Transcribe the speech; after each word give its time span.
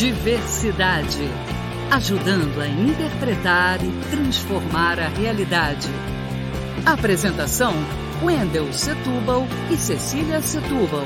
Diversidade. 0.00 1.28
Ajudando 1.92 2.58
a 2.58 2.66
interpretar 2.66 3.84
e 3.84 3.90
transformar 4.10 4.98
a 4.98 5.08
realidade. 5.08 5.88
Apresentação: 6.86 7.74
Wendel 8.24 8.72
Setúbal 8.72 9.42
e 9.70 9.76
Cecília 9.76 10.40
Setúbal. 10.40 11.04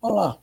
Olá. 0.00 0.38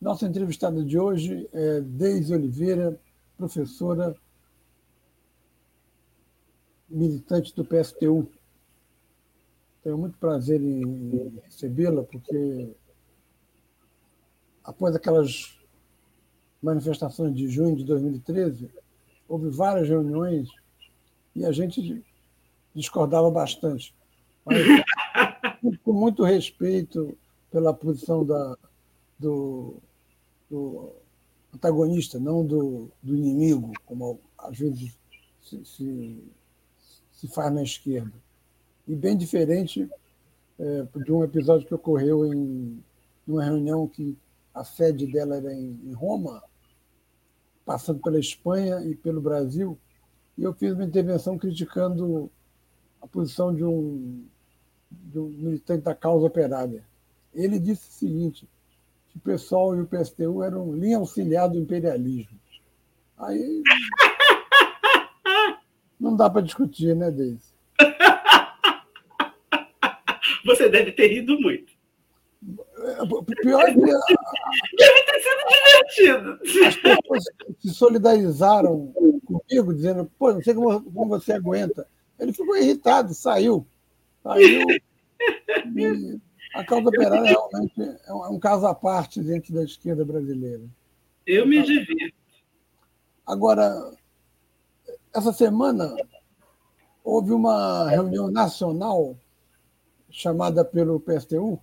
Nossa 0.00 0.26
entrevistada 0.26 0.84
de 0.84 0.98
hoje 0.98 1.48
é 1.52 1.80
Deise 1.82 2.34
Oliveira, 2.34 3.00
professora 3.36 4.16
militante 6.88 7.54
do 7.54 7.64
PSTU. 7.64 8.28
Tenho 9.82 9.96
muito 9.96 10.18
prazer 10.18 10.60
em 10.60 11.40
recebê-la, 11.44 12.02
porque 12.04 12.74
após 14.62 14.94
aquelas 14.94 15.58
manifestações 16.62 17.34
de 17.34 17.48
junho 17.48 17.76
de 17.76 17.84
2013, 17.84 18.70
houve 19.28 19.48
várias 19.48 19.88
reuniões 19.88 20.48
e 21.34 21.44
a 21.44 21.52
gente 21.52 22.04
discordava 22.74 23.30
bastante. 23.30 23.94
Mas 24.44 24.58
com 25.82 25.92
muito 25.92 26.24
respeito 26.24 27.16
pela 27.50 27.72
posição 27.72 28.24
da, 28.24 28.56
do, 29.18 29.76
do 30.50 30.92
antagonista, 31.54 32.18
não 32.18 32.44
do, 32.44 32.90
do 33.02 33.16
inimigo, 33.16 33.72
como 33.86 34.20
às 34.38 34.58
vezes 34.58 34.96
se, 35.42 35.64
se, 35.64 36.24
se 37.12 37.28
faz 37.28 37.52
na 37.52 37.62
esquerda. 37.62 38.12
E 38.86 38.94
bem 38.94 39.16
diferente 39.16 39.88
é, 40.58 40.86
de 41.04 41.12
um 41.12 41.24
episódio 41.24 41.66
que 41.66 41.74
ocorreu 41.74 42.26
em 42.26 42.82
uma 43.26 43.44
reunião 43.44 43.86
que 43.86 44.16
a 44.54 44.64
sede 44.64 45.06
dela 45.06 45.36
era 45.36 45.52
em, 45.52 45.80
em 45.84 45.92
Roma, 45.92 46.42
passando 47.64 48.00
pela 48.00 48.18
Espanha 48.18 48.80
e 48.84 48.94
pelo 48.94 49.20
Brasil, 49.20 49.78
e 50.36 50.42
eu 50.42 50.52
fiz 50.52 50.72
uma 50.72 50.84
intervenção 50.84 51.38
criticando 51.38 52.30
a 53.00 53.06
posição 53.06 53.54
de 53.54 53.64
um, 53.64 54.24
de 54.90 55.18
um 55.18 55.28
militante 55.28 55.84
da 55.84 55.94
causa 55.94 56.26
operária. 56.26 56.84
Ele 57.32 57.58
disse 57.58 57.88
o 57.88 57.92
seguinte, 57.92 58.48
que 59.10 59.18
o 59.18 59.20
PSOL 59.20 59.76
e 59.76 59.82
o 59.82 59.86
PSTU 59.86 60.42
eram 60.42 60.74
linha 60.74 60.98
auxiliar 60.98 61.48
do 61.48 61.58
imperialismo. 61.58 62.38
Aí 63.18 63.62
não 65.98 66.16
dá 66.16 66.28
para 66.28 66.42
discutir, 66.42 66.96
né, 66.96 67.10
Deise? 67.10 67.59
Você 70.44 70.68
deve 70.68 70.92
ter 70.92 71.08
rido 71.08 71.38
muito. 71.40 71.72
Pior 73.42 73.68
é 73.68 73.74
que. 73.74 73.80
Deve 73.80 75.02
ter 75.04 75.20
sido 75.20 75.42
divertido. 75.50 76.66
As 76.66 76.76
pessoas 76.76 77.24
se 77.58 77.74
solidarizaram 77.74 78.92
comigo, 79.26 79.74
dizendo: 79.74 80.10
pô, 80.18 80.32
não 80.32 80.42
sei 80.42 80.54
como, 80.54 80.82
como 80.82 81.08
você 81.08 81.34
aguenta. 81.34 81.86
Ele 82.18 82.32
ficou 82.32 82.56
irritado, 82.56 83.12
saiu. 83.12 83.66
Saiu. 84.22 84.66
E 85.76 86.18
a 86.54 86.64
causa 86.64 86.88
operária 86.88 87.22
realmente 87.22 87.80
é 88.06 88.12
um, 88.12 88.24
é 88.24 88.28
um 88.28 88.38
caso 88.38 88.66
à 88.66 88.74
parte 88.74 89.20
dentro 89.22 89.52
da 89.54 89.62
esquerda 89.62 90.04
brasileira. 90.04 90.62
Eu 91.26 91.46
me 91.46 91.62
divirto. 91.62 92.18
Agora, 93.26 93.94
essa 95.14 95.32
semana 95.32 95.94
houve 97.04 97.32
uma 97.32 97.88
reunião 97.90 98.30
nacional 98.30 99.16
chamada 100.10 100.64
pelo 100.64 101.00
PSTU 101.00 101.60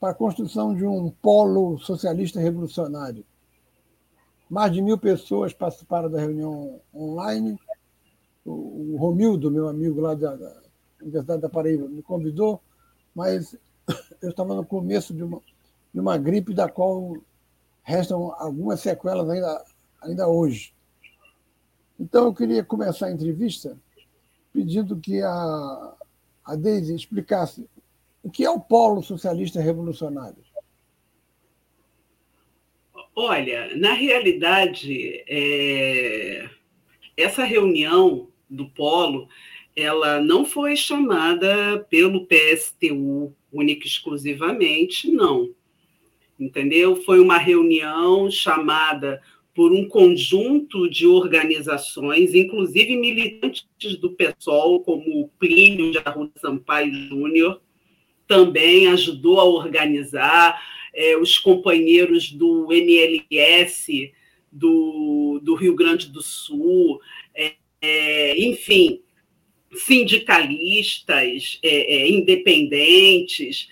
para 0.00 0.10
a 0.10 0.14
construção 0.14 0.74
de 0.74 0.84
um 0.84 1.10
polo 1.10 1.78
socialista 1.78 2.40
revolucionário. 2.40 3.24
Mais 4.48 4.72
de 4.72 4.80
mil 4.80 4.96
pessoas 4.96 5.52
participaram 5.52 6.10
da 6.10 6.20
reunião 6.20 6.80
online. 6.94 7.58
O, 8.44 8.96
Romildo, 8.98 9.50
meu 9.50 9.68
amigo 9.68 10.00
lá 10.00 10.14
da, 10.14 10.34
da 10.34 10.62
Universidade 11.00 11.42
da 11.42 11.48
Paraíba, 11.48 11.88
me 11.88 12.02
convidou, 12.02 12.60
mas 13.14 13.56
eu 14.22 14.30
estava 14.30 14.54
no 14.54 14.64
começo 14.64 15.12
de 15.12 15.22
uma, 15.22 15.40
de 15.92 16.00
uma 16.00 16.16
gripe 16.16 16.54
da 16.54 16.68
qual 16.68 17.16
restam 17.82 18.32
algumas 18.38 18.80
sequelas 18.80 19.28
ainda, 19.28 19.64
ainda 20.00 20.28
hoje. 20.28 20.74
Então, 22.00 22.26
eu 22.26 22.34
queria 22.34 22.64
começar 22.64 23.06
a 23.06 23.12
entrevista 23.12 23.76
pedindo 24.52 24.98
que 24.98 25.20
a, 25.20 25.94
a 26.48 26.56
Deise 26.56 26.94
explicasse 26.94 27.68
o 28.22 28.30
que 28.30 28.42
é 28.42 28.50
o 28.50 28.58
Polo 28.58 29.02
Socialista 29.02 29.60
Revolucionário. 29.60 30.42
Olha, 33.14 33.76
na 33.76 33.92
realidade, 33.92 35.22
é... 35.28 36.48
essa 37.16 37.44
reunião 37.44 38.28
do 38.48 38.66
Polo 38.70 39.28
ela 39.76 40.20
não 40.20 40.44
foi 40.44 40.74
chamada 40.74 41.86
pelo 41.90 42.26
PSTU 42.26 43.32
única 43.52 43.84
e 43.84 43.88
exclusivamente, 43.88 45.10
não. 45.10 45.54
Entendeu? 46.40 46.96
Foi 46.96 47.20
uma 47.20 47.36
reunião 47.36 48.30
chamada 48.30 49.22
por 49.58 49.72
um 49.72 49.88
conjunto 49.88 50.88
de 50.88 51.04
organizações, 51.04 52.32
inclusive 52.32 52.96
militantes 52.96 53.66
do 54.00 54.12
PSOL, 54.12 54.78
como 54.84 55.22
o 55.22 55.28
Plínio 55.30 55.90
de 55.90 55.98
Arruda 55.98 56.30
Sampaio 56.36 56.94
Júnior, 57.08 57.60
também 58.28 58.86
ajudou 58.86 59.40
a 59.40 59.44
organizar, 59.44 60.62
é, 60.94 61.16
os 61.16 61.40
companheiros 61.40 62.30
do 62.30 62.72
MLS 62.72 64.12
do, 64.52 65.40
do 65.42 65.56
Rio 65.56 65.74
Grande 65.74 66.06
do 66.06 66.22
Sul, 66.22 67.00
é, 67.34 67.54
é, 67.82 68.38
enfim, 68.38 69.00
sindicalistas, 69.74 71.58
é, 71.64 71.96
é, 71.96 72.08
independentes, 72.08 73.68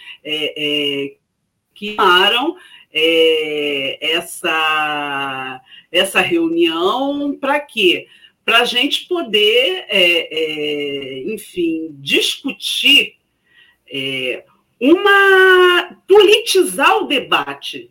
é, 2.93 3.99
essa, 4.01 5.61
essa 5.91 6.21
reunião 6.21 7.37
para 7.39 7.61
quê? 7.61 8.07
Para 8.45 8.61
a 8.61 8.65
gente 8.65 9.07
poder, 9.07 9.87
enfim, 11.27 11.89
discutir 11.99 13.17
uma 14.81 15.99
politizar 16.07 16.99
o 17.03 17.09
debate 17.09 17.91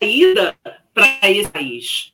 ida 0.00 0.56
para 0.94 1.30
esse 1.30 1.50
país. 1.50 2.12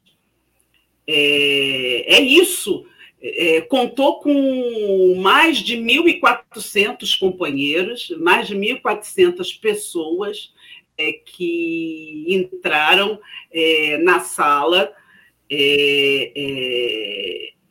É, 1.06 2.16
é 2.16 2.20
isso 2.20 2.84
é, 3.20 3.60
contou 3.62 4.20
com 4.20 5.14
mais 5.16 5.58
de 5.58 5.76
1.400 5.76 7.18
companheiros, 7.18 8.10
mais 8.18 8.46
de 8.46 8.54
1.400 8.54 9.60
pessoas 9.60 10.52
é, 10.98 11.12
que 11.12 12.24
entraram 12.26 13.20
é, 13.52 13.98
na 13.98 14.18
sala. 14.18 14.92
É, 15.48 16.32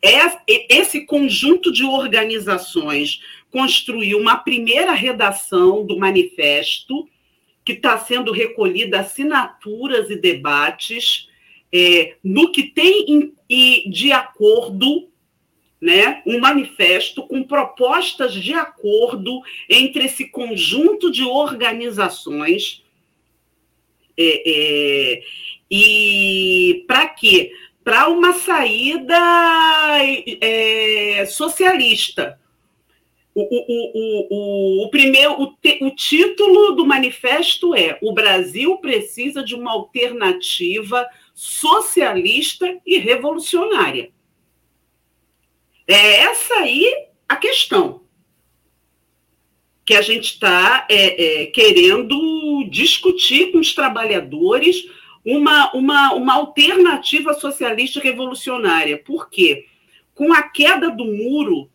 é, 0.01 0.25
é, 0.47 0.77
esse 0.77 1.05
conjunto 1.05 1.71
de 1.71 1.83
organizações 1.83 3.21
construiu 3.51 4.17
uma 4.17 4.37
primeira 4.37 4.93
redação 4.93 5.85
do 5.85 5.99
manifesto, 5.99 7.07
que 7.65 7.73
está 7.73 7.97
sendo 7.97 8.31
recolhida 8.31 9.01
assinaturas 9.01 10.09
e 10.09 10.15
debates 10.15 11.27
no 12.23 12.49
que 12.53 12.63
tem 12.63 13.33
de 13.89 14.13
acordo 14.13 15.09
né, 15.81 16.21
um 16.25 16.39
manifesto 16.39 17.27
com 17.27 17.43
propostas 17.43 18.33
de 18.33 18.53
acordo 18.53 19.41
entre 19.69 20.05
esse 20.05 20.29
conjunto 20.29 21.11
de 21.11 21.23
organizações. 21.23 22.83
É, 24.17 24.43
é, 24.45 25.21
e 25.69 26.83
para 26.87 27.07
quê? 27.09 27.51
Para 27.83 28.09
uma 28.09 28.33
saída 28.33 29.17
é, 30.41 31.25
socialista. 31.27 32.39
O, 33.35 33.41
o, 33.41 34.81
o, 34.81 34.85
o, 34.85 34.89
primeiro, 34.89 35.39
o, 35.39 35.53
te, 35.53 35.77
o 35.83 35.91
título 35.91 36.71
do 36.71 36.85
manifesto 36.85 37.75
é: 37.75 37.99
O 38.01 38.11
Brasil 38.11 38.77
precisa 38.77 39.43
de 39.43 39.53
uma 39.53 39.71
alternativa 39.71 41.07
socialista 41.35 42.79
e 42.83 42.97
revolucionária. 42.97 44.09
É 45.87 46.21
essa 46.23 46.55
aí 46.55 46.91
a 47.29 47.35
questão 47.35 48.06
que 49.87 49.95
a 49.95 50.01
gente 50.01 50.33
está 50.33 50.85
é, 50.89 51.43
é, 51.43 51.45
querendo 51.45 52.67
discutir 52.69 53.53
com 53.53 53.59
os 53.59 53.73
trabalhadores 53.73 54.85
uma, 55.23 55.71
uma, 55.71 56.13
uma 56.13 56.33
alternativa 56.33 57.33
socialista 57.33 58.01
revolucionária. 58.01 58.97
Por 58.97 59.29
quê? 59.29 59.65
Com 60.13 60.33
a 60.33 60.43
queda 60.43 60.91
do 60.91 61.05
muro, 61.05 61.69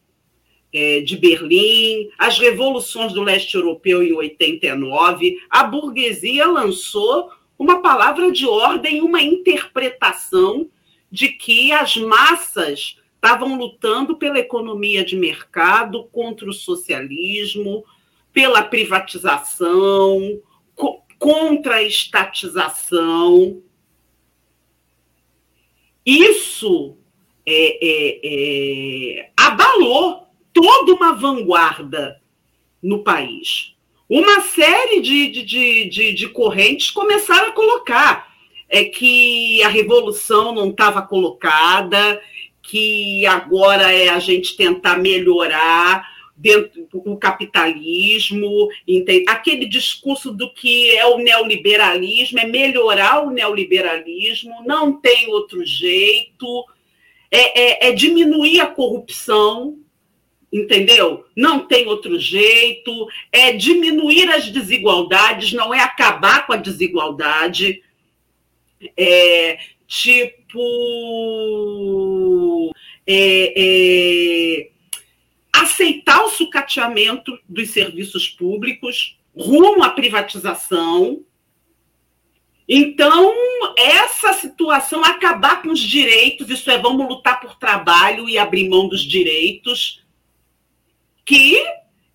é, 0.70 1.00
de 1.00 1.16
Berlim, 1.16 2.10
as 2.18 2.38
revoluções 2.38 3.14
do 3.14 3.22
leste 3.22 3.54
europeu 3.54 4.02
em 4.02 4.12
89, 4.12 5.38
a 5.48 5.64
burguesia 5.64 6.46
lançou 6.46 7.30
uma 7.58 7.80
palavra 7.80 8.30
de 8.30 8.46
ordem, 8.46 9.00
uma 9.00 9.22
interpretação 9.22 10.68
de 11.10 11.28
que 11.28 11.72
as 11.72 11.96
massas 11.96 12.98
estavam 13.14 13.56
lutando 13.56 14.18
pela 14.18 14.38
economia 14.38 15.02
de 15.02 15.16
mercado, 15.16 16.04
contra 16.12 16.46
o 16.50 16.52
socialismo, 16.52 17.82
pela 18.32 18.62
privatização, 18.62 20.40
co 20.74 21.02
contra 21.18 21.76
a 21.76 21.82
estatização. 21.82 23.62
Isso 26.04 26.96
é, 27.46 27.78
é, 27.80 28.20
é, 28.24 29.30
abalou 29.36 30.26
toda 30.52 30.94
uma 30.94 31.12
vanguarda 31.12 32.20
no 32.82 33.04
país. 33.04 33.74
Uma 34.08 34.40
série 34.40 35.00
de, 35.00 35.28
de, 35.28 35.88
de, 35.88 36.12
de 36.12 36.28
correntes 36.28 36.90
começaram 36.90 37.48
a 37.48 37.52
colocar 37.52 38.32
é 38.68 38.84
que 38.84 39.62
a 39.62 39.68
revolução 39.68 40.52
não 40.54 40.70
estava 40.70 41.02
colocada, 41.02 42.20
que 42.62 43.26
agora 43.26 43.92
é 43.92 44.08
a 44.08 44.18
gente 44.18 44.56
tentar 44.56 44.98
melhorar 44.98 46.11
dentro 46.36 46.88
do 46.90 47.16
capitalismo, 47.16 48.68
entende? 48.86 49.24
aquele 49.28 49.66
discurso 49.66 50.32
do 50.32 50.52
que 50.52 50.90
é 50.96 51.06
o 51.06 51.18
neoliberalismo, 51.18 52.38
é 52.38 52.46
melhorar 52.46 53.24
o 53.24 53.30
neoliberalismo, 53.30 54.64
não 54.64 54.92
tem 54.92 55.28
outro 55.28 55.64
jeito, 55.64 56.66
é, 57.30 57.86
é, 57.86 57.88
é 57.88 57.92
diminuir 57.92 58.60
a 58.60 58.66
corrupção, 58.66 59.78
entendeu? 60.52 61.24
Não 61.34 61.66
tem 61.66 61.86
outro 61.86 62.18
jeito, 62.18 63.08
é 63.30 63.52
diminuir 63.52 64.28
as 64.30 64.48
desigualdades, 64.48 65.52
não 65.52 65.72
é 65.72 65.80
acabar 65.80 66.46
com 66.46 66.52
a 66.52 66.56
desigualdade, 66.56 67.82
é 68.96 69.58
tipo 69.86 70.60
é, 73.06 73.52
é, 73.56 74.71
aceitar 75.54 76.24
o 76.24 76.30
sucateamento 76.30 77.38
dos 77.48 77.70
serviços 77.70 78.28
públicos 78.28 79.18
rumo 79.34 79.82
à 79.82 79.90
privatização. 79.90 81.24
Então, 82.68 83.34
essa 83.76 84.32
situação, 84.34 85.04
acabar 85.04 85.62
com 85.62 85.70
os 85.70 85.80
direitos, 85.80 86.48
isso 86.48 86.70
é, 86.70 86.78
vamos 86.78 87.08
lutar 87.08 87.40
por 87.40 87.58
trabalho 87.58 88.28
e 88.28 88.38
abrir 88.38 88.68
mão 88.68 88.88
dos 88.88 89.02
direitos, 89.02 90.02
que 91.24 91.58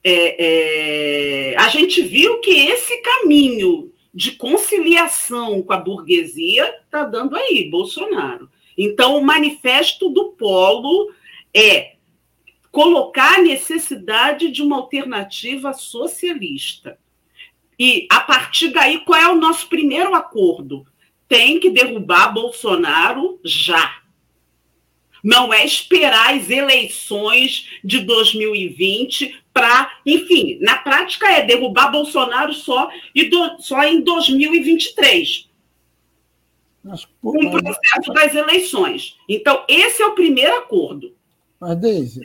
é, 0.04 1.52
é, 1.54 1.58
a 1.58 1.68
gente 1.68 2.02
viu 2.02 2.40
que 2.40 2.52
esse 2.52 3.02
caminho 3.02 3.92
de 4.14 4.32
conciliação 4.32 5.62
com 5.62 5.74
a 5.74 5.78
burguesia 5.78 6.74
está 6.86 7.04
dando 7.04 7.36
aí, 7.36 7.70
Bolsonaro. 7.70 8.50
Então, 8.78 9.18
o 9.18 9.24
manifesto 9.24 10.10
do 10.10 10.30
Polo 10.30 11.12
é 11.54 11.97
colocar 12.72 13.36
a 13.36 13.42
necessidade 13.42 14.52
de 14.52 14.62
uma 14.62 14.78
alternativa 14.78 15.74
socialista. 15.74 16.98
E, 17.80 18.08
a 18.12 18.22
partir 18.22 18.70
daí, 18.70 19.00
qual 19.02 19.20
é 19.20 19.30
o 19.30 19.36
nosso 19.36 19.68
primeiro 19.68 20.16
acordo? 20.16 20.86
Tem 21.28 21.60
que 21.60 21.70
derrubar 21.70 22.34
Bolsonaro 22.34 23.40
já. 23.44 24.02
Não 25.24 25.54
é 25.54 25.66
esperar 25.66 26.34
as 26.36 26.50
eleições 26.50 27.80
de 27.84 28.00
2020 28.00 29.44
para, 29.54 29.92
enfim, 30.06 30.58
na 30.62 30.78
prática 30.78 31.28
é 31.28 31.44
derrubar 31.44 31.92
Bolsonaro 31.92 32.54
só, 32.54 32.90
e 33.14 33.26
do, 33.26 33.60
só 33.60 33.84
em 33.84 34.02
2023. 34.02 35.50
Com 37.22 37.46
o 37.46 37.52
processo 37.52 38.14
das 38.14 38.34
eleições. 38.34 39.18
Então, 39.28 39.66
esse 39.68 40.02
é 40.02 40.06
o 40.06 40.16
primeiro 40.16 40.56
acordo. 40.56 41.16
Mas, 41.60 41.76
Deise, 41.78 42.22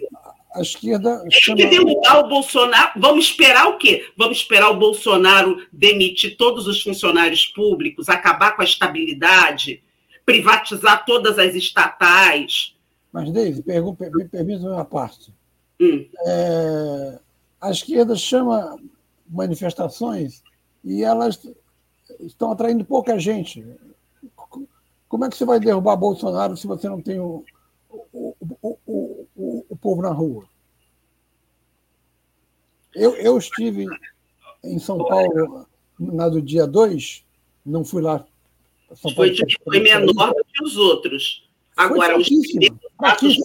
a 0.54 0.60
esquerda. 0.60 1.22
Chama... 1.30 1.56
Que 1.56 1.66
derrubar 1.66 2.24
o 2.24 2.28
Bolsonaro. 2.28 2.92
Vamos 3.00 3.26
esperar 3.26 3.68
o 3.68 3.78
quê? 3.78 4.06
Vamos 4.16 4.38
esperar 4.38 4.70
o 4.70 4.78
Bolsonaro 4.78 5.66
demitir 5.72 6.36
todos 6.36 6.66
os 6.66 6.82
funcionários 6.82 7.46
públicos, 7.46 8.08
acabar 8.08 8.54
com 8.54 8.62
a 8.62 8.64
estabilidade, 8.64 9.82
privatizar 10.24 11.04
todas 11.04 11.38
as 11.38 11.54
estatais. 11.54 12.74
Mas, 13.12 13.30
Deise, 13.30 13.62
me 13.66 14.28
permita 14.28 14.66
uma 14.66 14.84
parte. 14.84 15.32
Hum. 15.80 16.06
É, 16.26 17.18
a 17.60 17.70
esquerda 17.70 18.14
chama 18.16 18.78
manifestações 19.28 20.42
e 20.84 21.02
elas 21.02 21.40
estão 22.20 22.52
atraindo 22.52 22.84
pouca 22.84 23.18
gente. 23.18 23.64
Como 25.08 25.24
é 25.24 25.28
que 25.28 25.36
você 25.36 25.44
vai 25.44 25.60
derrubar 25.60 25.96
Bolsonaro 25.96 26.56
se 26.56 26.66
você 26.66 26.88
não 26.88 27.00
tem 27.00 27.20
o, 27.20 27.44
o, 28.12 28.34
o 28.86 29.11
povo 29.82 30.00
na 30.00 30.10
rua. 30.10 30.44
Eu, 32.94 33.14
eu 33.16 33.36
estive 33.36 33.86
em 34.62 34.78
São 34.78 34.98
Paulo 34.98 35.66
na 35.98 36.28
do 36.28 36.40
dia 36.40 36.66
2, 36.66 37.24
não 37.66 37.84
fui 37.84 38.00
lá. 38.00 38.24
São 38.94 39.12
Paulo, 39.12 39.34
foi, 39.34 39.46
foi 39.64 39.80
menor 39.80 40.32
do 40.32 40.44
que 40.44 40.64
os 40.64 40.76
outros. 40.76 41.48
Agora, 41.76 42.16
os 42.16 42.28
primeiros, 42.28 42.78
atos, 42.98 43.36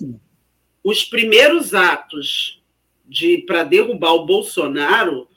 os 0.83 1.03
primeiros 1.05 1.73
atos 1.73 2.61
de 3.05 3.39
para 3.39 3.63
derrubar 3.63 4.13
o 4.13 4.25
Bolsonaro, 4.25 5.27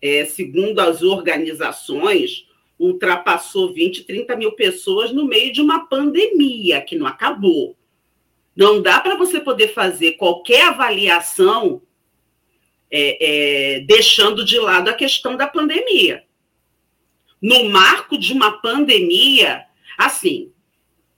é, 0.00 0.24
segundo 0.24 0.78
as 0.78 1.02
organizações, 1.02 2.46
ultrapassou 2.78 3.74
20, 3.74 4.04
30 4.04 4.36
mil 4.36 4.52
pessoas 4.52 5.12
no 5.12 5.26
meio 5.26 5.52
de 5.52 5.60
uma 5.60 5.86
pandemia 5.86 6.80
que 6.80 6.96
não 6.96 7.06
acabou. 7.06 7.76
Não 8.60 8.82
dá 8.82 9.00
para 9.00 9.16
você 9.16 9.40
poder 9.40 9.68
fazer 9.68 10.18
qualquer 10.18 10.68
avaliação 10.68 11.80
é, 12.90 13.76
é, 13.78 13.80
deixando 13.80 14.44
de 14.44 14.58
lado 14.58 14.90
a 14.90 14.92
questão 14.92 15.34
da 15.34 15.46
pandemia. 15.46 16.24
No 17.40 17.70
marco 17.70 18.18
de 18.18 18.34
uma 18.34 18.60
pandemia, 18.60 19.64
assim, 19.96 20.52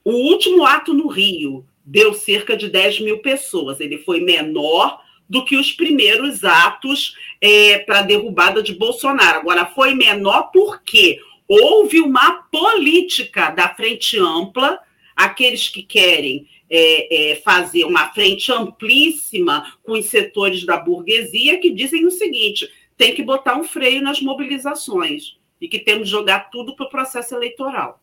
o 0.05 0.13
último 0.13 0.65
ato 0.65 0.95
no 0.95 1.09
Rio 1.09 1.67
deu 1.85 2.15
cerca 2.15 2.57
de 2.57 2.69
10 2.69 3.01
mil 3.01 3.19
pessoas. 3.19 3.81
Ele 3.81 3.99
foi 3.99 4.21
menor 4.21 5.03
do 5.29 5.45
que 5.45 5.57
os 5.57 5.73
primeiros 5.73 6.45
atos 6.45 7.17
é, 7.41 7.81
para 7.81 7.99
a 7.99 8.03
derrubada 8.03 8.63
de 8.63 8.73
Bolsonaro. 8.73 9.41
Agora, 9.41 9.67
foi 9.67 9.97
menor 9.97 10.53
porque 10.53 11.19
houve 11.49 12.01
uma 12.01 12.45
política 12.53 13.51
da 13.51 13.75
frente 13.75 14.17
ampla, 14.17 14.79
aqueles 15.17 15.69
que 15.69 15.83
querem 15.83 16.47
é, 16.75 17.33
é, 17.33 17.37
fazer 17.37 17.85
uma 17.85 18.11
frente 18.15 18.51
amplíssima 18.51 19.77
com 19.83 19.93
os 19.93 20.07
setores 20.07 20.65
da 20.65 20.79
burguesia 20.79 21.61
que 21.61 21.69
dizem 21.69 22.07
o 22.07 22.11
seguinte: 22.11 22.67
tem 22.97 23.15
que 23.15 23.23
botar 23.23 23.59
um 23.59 23.65
freio 23.65 24.01
nas 24.01 24.23
mobilizações 24.23 25.37
e 25.61 25.69
que 25.69 25.79
temos 25.79 26.05
que 26.05 26.11
jogar 26.11 26.51
tudo 26.51 26.75
para 26.75 26.87
o 26.87 26.89
processo 26.91 27.35
eleitoral. 27.35 28.01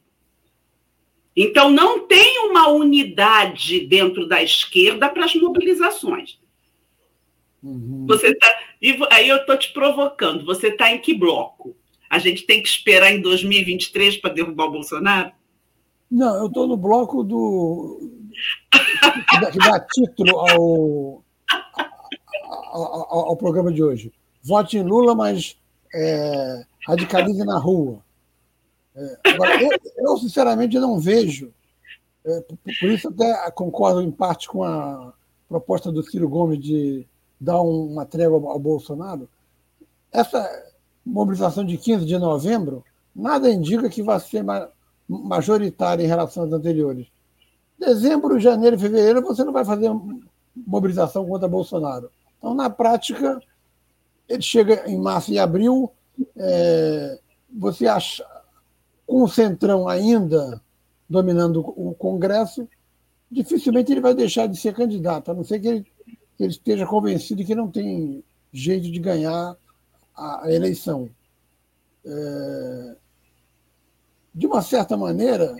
Então, 1.35 1.71
não 1.71 2.05
tem 2.05 2.47
uma 2.47 2.67
unidade 2.69 3.79
dentro 3.87 4.27
da 4.27 4.43
esquerda 4.43 5.09
para 5.09 5.25
as 5.25 5.33
mobilizações. 5.33 6.37
Uhum. 7.63 8.05
Você 8.07 8.35
tá, 8.35 8.47
e 8.79 8.97
aí 9.09 9.29
eu 9.29 9.37
estou 9.37 9.57
te 9.57 9.73
provocando. 9.73 10.45
Você 10.45 10.67
está 10.67 10.91
em 10.91 10.99
que 10.99 11.13
bloco? 11.13 11.75
A 12.09 12.19
gente 12.19 12.43
tem 12.43 12.61
que 12.61 12.69
esperar 12.69 13.11
em 13.11 13.21
2023 13.21 14.17
para 14.17 14.33
derrubar 14.33 14.65
o 14.65 14.71
Bolsonaro? 14.71 15.31
Não, 16.09 16.35
eu 16.35 16.47
estou 16.47 16.67
no 16.67 16.75
bloco 16.75 17.23
do 17.23 18.18
que 19.51 19.57
dá 19.59 19.79
título 19.79 20.39
ao, 20.39 21.23
ao, 22.71 23.29
ao, 23.29 23.37
programa 23.37 23.71
de 23.71 23.83
hoje. 23.83 24.11
Vote 24.43 24.77
em 24.77 24.83
Lula, 24.83 25.15
mas 25.15 25.57
é, 25.93 26.63
radicalize 26.87 27.43
na 27.43 27.57
rua. 27.57 27.99
É, 28.95 29.17
agora, 29.25 29.61
eu, 29.61 29.69
eu, 29.97 30.17
sinceramente, 30.17 30.79
não 30.79 30.99
vejo, 30.99 31.53
é, 32.25 32.41
por, 32.41 32.57
por, 32.57 32.89
isso 32.89 33.09
até 33.09 33.51
concordo 33.51 34.01
em 34.01 34.11
parte 34.11 34.47
com 34.47 34.63
a 34.63 35.13
proposta 35.47 35.91
do 35.91 36.03
Ciro 36.03 36.29
Gomes 36.29 36.59
de 36.59 37.05
dar 37.39 37.61
uma 37.61 38.05
trégua 38.05 38.51
ao 38.51 38.59
Bolsonaro. 38.59 39.29
Essa 40.11 40.47
mobilização 41.05 41.65
de 41.65 41.77
15 41.77 42.05
de 42.05 42.17
novembro 42.17 42.83
nada 43.15 43.49
indica 43.49 43.89
que 43.89 44.03
vai 44.03 44.19
ser 44.19 44.43
majoritária 45.07 46.03
em 46.03 46.07
relação 46.07 46.43
às 46.43 46.51
anteriores. 46.51 47.07
Dezembro, 47.79 48.39
janeiro, 48.39 48.77
fevereiro, 48.77 49.21
você 49.21 49.43
não 49.43 49.53
vai 49.53 49.63
fazer 49.63 49.89
mobilização 50.55 51.25
contra 51.25 51.47
Bolsonaro. 51.47 52.11
Então, 52.37 52.53
na 52.53 52.69
prática, 52.69 53.39
ele 54.27 54.41
chega 54.41 54.89
em 54.89 54.97
março 54.97 55.31
e 55.31 55.39
abril, 55.39 55.91
é, 56.35 57.19
você 57.51 57.87
acha, 57.87 58.25
com 59.07 59.23
o 59.23 59.29
Centrão 59.29 59.87
ainda 59.87 60.61
dominando 61.09 61.61
o 61.61 61.95
Congresso, 61.95 62.67
dificilmente 63.31 63.91
ele 63.91 64.01
vai 64.01 64.13
deixar 64.13 64.47
de 64.47 64.59
ser 64.59 64.75
candidato, 64.75 65.31
a 65.31 65.33
não 65.33 65.43
ser 65.43 65.59
que 65.59 65.67
ele 65.67 65.85
ele 66.39 66.51
esteja 66.51 66.85
convencido 66.85 67.43
que 67.43 67.53
não 67.53 67.69
tem 67.69 68.23
jeito 68.51 68.89
de 68.89 68.99
ganhar 68.99 69.57
a, 70.15 70.45
a 70.45 70.51
eleição. 70.51 71.09
É, 72.05 72.95
de 74.33 74.47
uma 74.47 74.61
certa 74.61 74.95
maneira, 74.95 75.57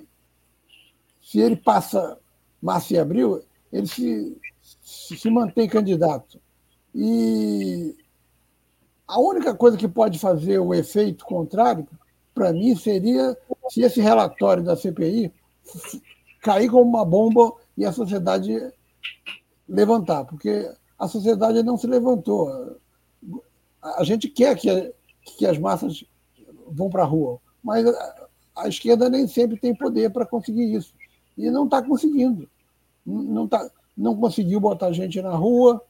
se 1.30 1.40
ele 1.40 1.56
passa 1.56 2.18
março 2.60 2.92
e 2.92 2.98
abril, 2.98 3.44
ele 3.72 3.86
se, 3.86 4.36
se 4.82 5.30
mantém 5.30 5.70
candidato. 5.70 6.42
E 6.94 7.96
a 9.08 9.20
única 9.20 9.54
coisa 9.54 9.78
que 9.78 9.88
pode 9.88 10.18
fazer 10.18 10.58
o 10.58 10.74
efeito 10.74 11.24
contrário, 11.24 11.88
para 12.34 12.52
mim, 12.52 12.76
seria 12.76 13.38
se 13.70 13.84
esse 13.84 14.02
relatório 14.02 14.64
da 14.64 14.76
CPI 14.76 15.32
cair 16.42 16.68
como 16.68 16.90
uma 16.90 17.06
bomba 17.06 17.54
e 17.78 17.86
a 17.86 17.92
sociedade 17.92 18.74
levantar, 19.68 20.26
porque 20.26 20.68
a 20.98 21.08
sociedade 21.08 21.62
não 21.62 21.78
se 21.78 21.86
levantou. 21.86 22.76
A 23.84 24.04
gente 24.04 24.28
quer 24.30 24.58
que, 24.58 24.96
que 25.38 25.46
as 25.46 25.60
massas 25.60 26.04
vão 26.68 26.90
para 26.90 27.04
a 27.04 27.08
rua, 27.08 27.40
mas 27.64 27.86
a 28.56 28.68
esquerda 28.68 29.12
nem 29.12 29.28
sempre 29.28 29.60
tem 29.60 29.76
poder 29.76 30.10
para 30.10 30.26
conseguir 30.26 30.74
isso. 30.74 30.98
E 31.40 31.50
não 31.50 31.64
está 31.64 31.82
conseguindo. 31.82 32.50
Não, 33.06 33.48
tá, 33.48 33.72
não 33.98 34.14
conseguiu 34.14 34.60
botar 34.60 34.92
gente 34.92 35.22
na 35.22 35.34
rua 35.34 35.82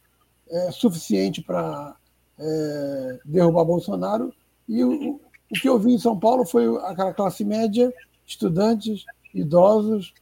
é, 0.48 0.72
suficiente 0.72 1.42
para 1.42 1.96
é, 2.38 3.20
derrubar 3.26 3.66
Bolsonaro. 3.66 4.32
E 4.68 4.84
o, 4.84 5.16
o 5.16 5.20
que 5.60 5.68
eu 5.68 5.80
vi 5.80 5.94
em 5.94 5.98
São 5.98 6.20
Paulo 6.20 6.46
foi 6.46 6.68
aquela 6.86 7.12
classe 7.12 7.44
média, 7.44 7.92
estudantes, 8.28 9.06
idosos, 9.34 10.14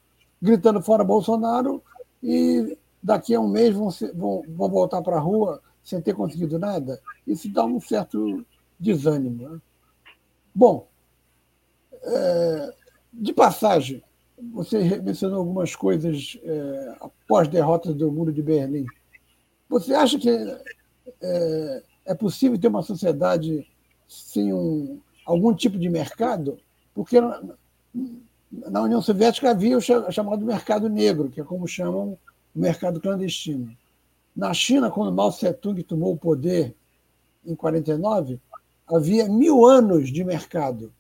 gritando 0.42 0.82
fora 0.82 1.04
Bolsonaro, 1.04 1.84
e 2.24 2.78
daqui 3.04 3.36
a 3.36 3.42
um 3.42 3.50
mês 3.50 3.76
vão, 3.76 3.92
ser, 3.92 4.14
vão, 4.14 4.44
vão 4.48 4.70
voltar 4.70 5.02
para 5.02 5.18
a 5.18 5.20
rua 5.20 5.62
sem 5.84 6.02
ter 6.02 6.14
conseguido 6.16 6.58
nada. 6.58 7.02
Isso 7.28 7.52
dá 7.52 7.66
um 7.66 7.82
certo 7.82 8.46
desânimo. 8.80 9.50
Né? 9.50 9.62
Bom, 10.56 10.88
é, 12.02 12.74
de 13.12 13.34
passagem, 13.34 14.02
você 14.52 15.02
mencionou 15.02 15.40
algumas 15.40 15.76
coisas 15.76 16.40
é, 16.44 16.96
após 17.02 17.48
derrotas 17.48 17.96
do 17.96 18.12
Muro 18.12 18.32
de 18.32 18.42
Berlim. 18.42 18.86
Você 19.68 19.94
acha 19.94 20.20
que 20.20 20.30
é, 21.22 21.84
é 22.06 22.14
possível 22.14 22.58
ter 22.58 22.68
uma 22.68 22.84
sociedade 22.84 23.68
sem 24.08 24.54
um, 24.54 25.00
algum 25.26 25.54
tipo 25.54 25.78
de 25.78 25.90
mercado? 25.90 26.60
Porque 26.94 27.20
na, 27.20 27.42
na 28.52 28.82
União 28.82 29.02
Soviética 29.02 29.50
havia 29.50 29.78
o 29.78 29.82
chamado 29.82 30.46
mercado 30.46 30.88
negro, 30.88 31.30
que 31.30 31.42
é 31.42 31.44
como 31.44 31.68
chamam 31.68 32.18
o 32.56 32.60
mercado 32.60 33.02
clandestino. 33.02 33.76
Na 34.36 34.54
China, 34.54 34.92
quando 34.92 35.12
Mao 35.12 35.32
Tse-tung 35.32 35.82
tomou 35.82 36.14
o 36.14 36.18
poder 36.18 36.76
em 37.44 37.56
49, 37.56 38.40
havia 38.88 39.28
mil 39.28 39.66
anos 39.66 40.12
de 40.12 40.24
mercado 40.24 40.94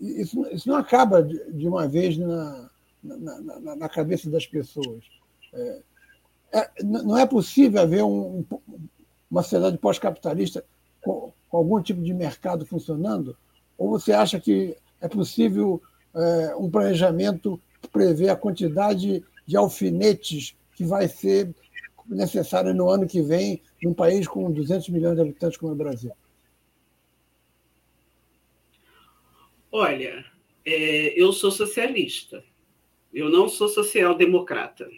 isso, 0.00 0.46
isso 0.50 0.68
não 0.68 0.76
acaba 0.76 1.22
de, 1.22 1.52
de 1.52 1.66
uma 1.68 1.86
vez 1.86 2.16
na, 2.16 2.70
na, 3.02 3.40
na, 3.40 3.76
na, 3.76 3.88
cabeça 3.88 4.30
das 4.30 4.46
pessoas. 4.46 5.04
É, 5.52 5.82
é, 6.52 6.70
não 6.82 7.16
é 7.16 7.26
possível 7.26 7.82
haver 7.82 8.02
um, 8.02 8.44
uma 9.30 9.42
sociedade 9.42 9.78
pós-capitalista 9.78 10.64
com, 11.02 11.32
com, 11.48 11.56
algum 11.56 11.82
tipo 11.82 12.02
de 12.02 12.12
mercado 12.12 12.66
funcionando? 12.66 13.36
Ou 13.76 13.90
você 13.90 14.12
acha 14.12 14.40
que 14.40 14.76
é 15.00 15.08
possível 15.08 15.82
é, 16.14 16.54
um 16.56 16.70
planejamento 16.70 17.60
prever 17.92 18.28
a 18.30 18.36
quantidade 18.36 19.24
de 19.46 19.56
alfinetes 19.56 20.56
que 20.74 20.84
vai 20.84 21.08
ser 21.08 21.54
necessária 22.06 22.72
no 22.72 22.88
ano 22.88 23.06
que 23.06 23.22
vem 23.22 23.62
num 23.82 23.94
país 23.94 24.26
com 24.26 24.50
200 24.50 24.88
milhões 24.88 25.16
de 25.16 25.22
habitantes 25.22 25.58
como 25.58 25.72
é 25.72 25.74
o 25.74 25.78
Brasil? 25.78 26.12
Olha, 29.76 30.24
é, 30.64 31.20
eu 31.20 31.32
sou 31.32 31.50
socialista. 31.50 32.44
Eu 33.12 33.28
não 33.28 33.48
sou 33.48 33.66
social-democrata. 33.66 34.88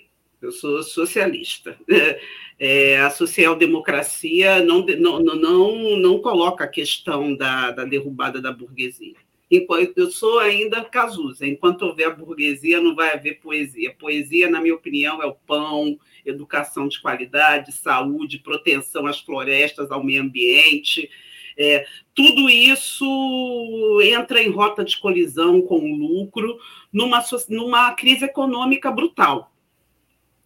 Eu 0.43 0.53
sou 0.53 0.83
socialista. 0.83 1.79
É, 2.59 2.99
a 3.01 3.11
social-democracia 3.11 4.65
não, 4.65 4.83
não, 4.87 5.21
não, 5.21 5.97
não 5.99 6.19
coloca 6.21 6.65
a 6.65 6.67
questão 6.67 7.37
da, 7.37 7.71
da 7.71 7.85
derrubada 7.85 8.41
da 8.41 8.51
burguesia. 8.51 9.15
Enquanto 9.51 9.99
eu 9.99 10.11
sou 10.11 10.39
ainda 10.39 10.83
Cazuza, 10.83 11.47
enquanto 11.47 11.83
houver 11.83 12.17
burguesia, 12.17 12.81
não 12.81 12.95
vai 12.95 13.13
haver 13.13 13.41
poesia. 13.41 13.95
Poesia, 13.99 14.49
na 14.49 14.63
minha 14.63 14.75
opinião, 14.75 15.23
é 15.23 15.27
o 15.27 15.35
pão, 15.35 16.01
educação 16.25 16.89
de 16.89 16.99
qualidade, 16.99 17.73
saúde, 17.73 18.39
proteção 18.39 19.07
às 19.07 19.21
florestas, 19.21 19.91
ao 19.91 20.03
meio 20.03 20.23
ambiente, 20.23 21.11
é, 21.59 21.87
tudo 22.15 22.51
isso 22.51 24.01
entra 24.03 24.43
em 24.43 24.51
rota 24.51 24.85
de 24.85 24.99
colisão 24.99 25.63
com 25.63 25.79
o 25.79 25.97
lucro 25.97 26.59
numa, 26.93 27.25
numa 27.49 27.95
crise 27.95 28.25
econômica 28.25 28.91
brutal. 28.91 29.51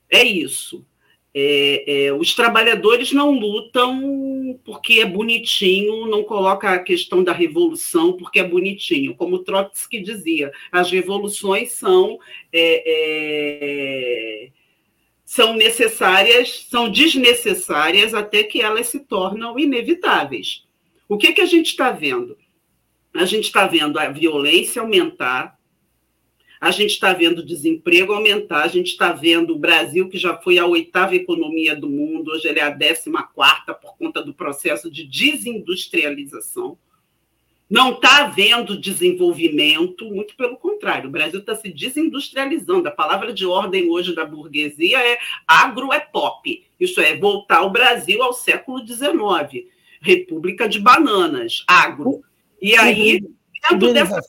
É 0.09 0.23
isso. 0.23 0.87
É, 1.33 2.07
é, 2.07 2.13
os 2.13 2.35
trabalhadores 2.35 3.13
não 3.13 3.31
lutam 3.31 4.59
porque 4.65 5.01
é 5.01 5.07
bonitinho, 5.07 6.07
não 6.07 6.25
coloca 6.25 6.71
a 6.71 6.79
questão 6.81 7.23
da 7.23 7.33
revolução 7.33 8.15
porque 8.15 8.41
é 8.41 8.45
bonitinho. 8.45 9.15
Como 9.15 9.39
Trotsky 9.39 10.01
dizia, 10.01 10.51
as 10.73 10.91
revoluções 10.91 11.73
são, 11.73 12.19
é, 12.53 14.47
é 14.47 14.51
são 15.25 15.55
necessárias, 15.55 16.67
são 16.69 16.91
desnecessárias 16.91 18.13
até 18.15 18.43
que 18.43 18.61
elas 18.61 18.89
se 18.89 18.99
tornam 18.99 19.57
inevitáveis. 19.57 20.65
O 21.11 21.19
que, 21.19 21.33
que 21.33 21.41
a 21.41 21.47
gente 21.47 21.67
está 21.67 21.91
vendo? 21.91 22.39
A 23.13 23.25
gente 23.25 23.47
está 23.47 23.67
vendo 23.67 23.99
a 23.99 24.09
violência 24.09 24.81
aumentar, 24.81 25.59
a 26.61 26.71
gente 26.71 26.93
está 26.93 27.13
vendo 27.13 27.41
o 27.41 27.45
desemprego 27.45 28.13
aumentar, 28.13 28.63
a 28.63 28.69
gente 28.69 28.93
está 28.93 29.11
vendo 29.11 29.53
o 29.53 29.59
Brasil, 29.59 30.09
que 30.09 30.17
já 30.17 30.37
foi 30.37 30.57
a 30.57 30.67
oitava 30.67 31.17
economia 31.17 31.75
do 31.75 31.91
mundo, 31.91 32.31
hoje 32.31 32.47
ele 32.47 32.61
é 32.61 32.63
a 32.63 32.71
décima 32.71 33.25
quarta 33.25 33.75
por 33.75 33.97
conta 33.97 34.23
do 34.23 34.33
processo 34.33 34.89
de 34.89 35.05
desindustrialização. 35.05 36.79
Não 37.69 37.95
está 37.95 38.27
havendo 38.27 38.81
desenvolvimento, 38.81 40.05
muito 40.05 40.37
pelo 40.37 40.59
contrário, 40.59 41.09
o 41.09 41.13
Brasil 41.13 41.41
está 41.41 41.57
se 41.57 41.73
desindustrializando. 41.73 42.87
A 42.87 42.93
palavra 42.93 43.33
de 43.33 43.45
ordem 43.45 43.91
hoje 43.91 44.15
da 44.15 44.25
burguesia 44.25 45.01
é 45.01 45.19
agro 45.45 45.93
é 45.93 45.99
pop. 45.99 46.65
Isso 46.79 47.01
é 47.01 47.17
voltar 47.17 47.63
o 47.63 47.71
Brasil 47.71 48.23
ao 48.23 48.33
século 48.33 48.87
XIX 48.87 49.67
República 50.01 50.69
de 50.69 50.79
Bananas, 50.79 51.65
agro. 51.67 52.23
E 52.61 52.77
aí, 52.77 53.21
dentro 53.71 53.93
dessas, 53.93 54.27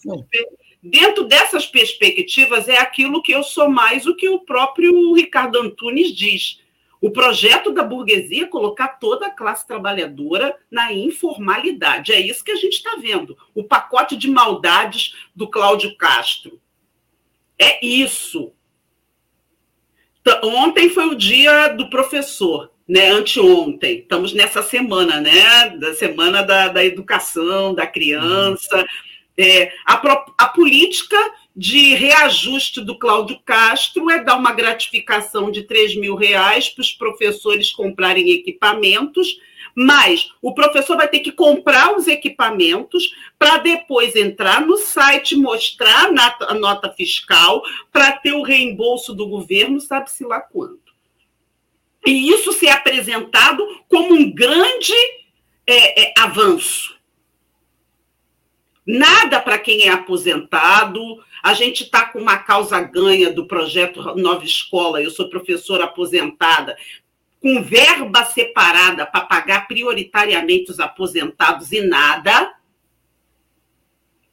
dentro 0.82 1.24
dessas 1.26 1.66
perspectivas, 1.66 2.68
é 2.68 2.78
aquilo 2.78 3.22
que 3.22 3.32
eu 3.32 3.44
sou 3.44 3.70
mais 3.70 4.06
o 4.06 4.16
que 4.16 4.30
o 4.30 4.40
próprio 4.40 5.14
Ricardo 5.14 5.60
Antunes 5.60 6.14
diz. 6.16 6.60
O 7.02 7.10
projeto 7.10 7.72
da 7.72 7.84
burguesia 7.84 8.44
é 8.44 8.48
colocar 8.48 8.90
toda 9.00 9.26
a 9.26 9.32
classe 9.32 9.66
trabalhadora 9.66 10.56
na 10.70 10.94
informalidade. 10.94 12.12
É 12.12 12.20
isso 12.20 12.44
que 12.44 12.52
a 12.52 12.56
gente 12.56 12.74
está 12.74 12.96
vendo. 12.98 13.36
O 13.56 13.64
pacote 13.64 14.16
de 14.16 14.30
maldades 14.30 15.16
do 15.36 15.50
Cláudio 15.50 15.98
Castro. 15.98 16.62
É 17.58 17.84
isso. 17.84 18.54
Ontem 20.44 20.90
foi 20.90 21.08
o 21.08 21.16
dia 21.16 21.70
do 21.70 21.90
professor 21.90 22.72
né, 22.92 23.10
anteontem. 23.10 24.00
Estamos 24.00 24.34
nessa 24.34 24.62
semana, 24.62 25.22
né, 25.22 25.70
da 25.78 25.94
semana 25.94 26.42
da, 26.42 26.68
da 26.68 26.84
educação, 26.84 27.74
da 27.74 27.88
criança. 27.88 28.86
É, 29.38 29.72
a, 29.86 29.94
a 30.38 30.48
política 30.50 31.16
de 31.56 31.94
reajuste 31.94 32.82
do 32.82 33.00
Cláudio 33.00 33.40
Castro 33.46 34.10
é 34.10 34.22
dar 34.22 34.36
uma 34.36 34.52
gratificação 34.52 35.50
de 35.50 35.64
3 35.64 35.96
mil 35.96 36.16
reais 36.16 36.68
para 36.68 36.82
os 36.82 36.92
professores 36.92 37.72
comprarem 37.72 38.30
equipamentos, 38.30 39.40
mas 39.74 40.30
o 40.42 40.54
professor 40.54 40.98
vai 40.98 41.08
ter 41.08 41.20
que 41.20 41.32
comprar 41.32 41.96
os 41.96 42.10
equipamentos 42.10 43.10
para 43.40 43.56
depois 43.60 44.18
entrar 44.18 44.60
no 44.60 44.76
site, 44.76 45.38
mostrar 45.38 46.10
a 46.42 46.54
nota 46.54 46.92
fiscal, 46.92 47.64
para 47.90 48.12
ter 48.12 48.34
o 48.34 48.44
reembolso 48.44 49.14
do 49.14 49.30
governo, 49.30 49.80
sabe-se 49.80 50.26
lá 50.26 50.42
quando 50.42 50.91
e 52.06 52.30
isso 52.30 52.52
ser 52.54 52.70
apresentado 52.70 53.66
como 53.88 54.14
um 54.14 54.34
grande 54.34 54.94
é, 55.68 56.04
é, 56.04 56.14
avanço. 56.18 57.00
Nada 58.86 59.40
para 59.40 59.60
quem 59.60 59.88
é 59.88 59.90
aposentado. 59.90 61.24
A 61.44 61.54
gente 61.54 61.84
está 61.84 62.06
com 62.06 62.20
uma 62.20 62.38
causa 62.38 62.82
ganha 62.82 63.32
do 63.32 63.46
projeto 63.46 64.02
Nova 64.16 64.44
Escola. 64.44 65.02
Eu 65.02 65.12
sou 65.12 65.30
professora 65.30 65.84
aposentada, 65.84 66.76
com 67.40 67.62
verba 67.62 68.26
separada 68.26 69.06
para 69.06 69.26
pagar 69.26 69.68
prioritariamente 69.68 70.72
os 70.72 70.80
aposentados 70.80 71.72
e 71.72 71.82
nada. 71.82 72.56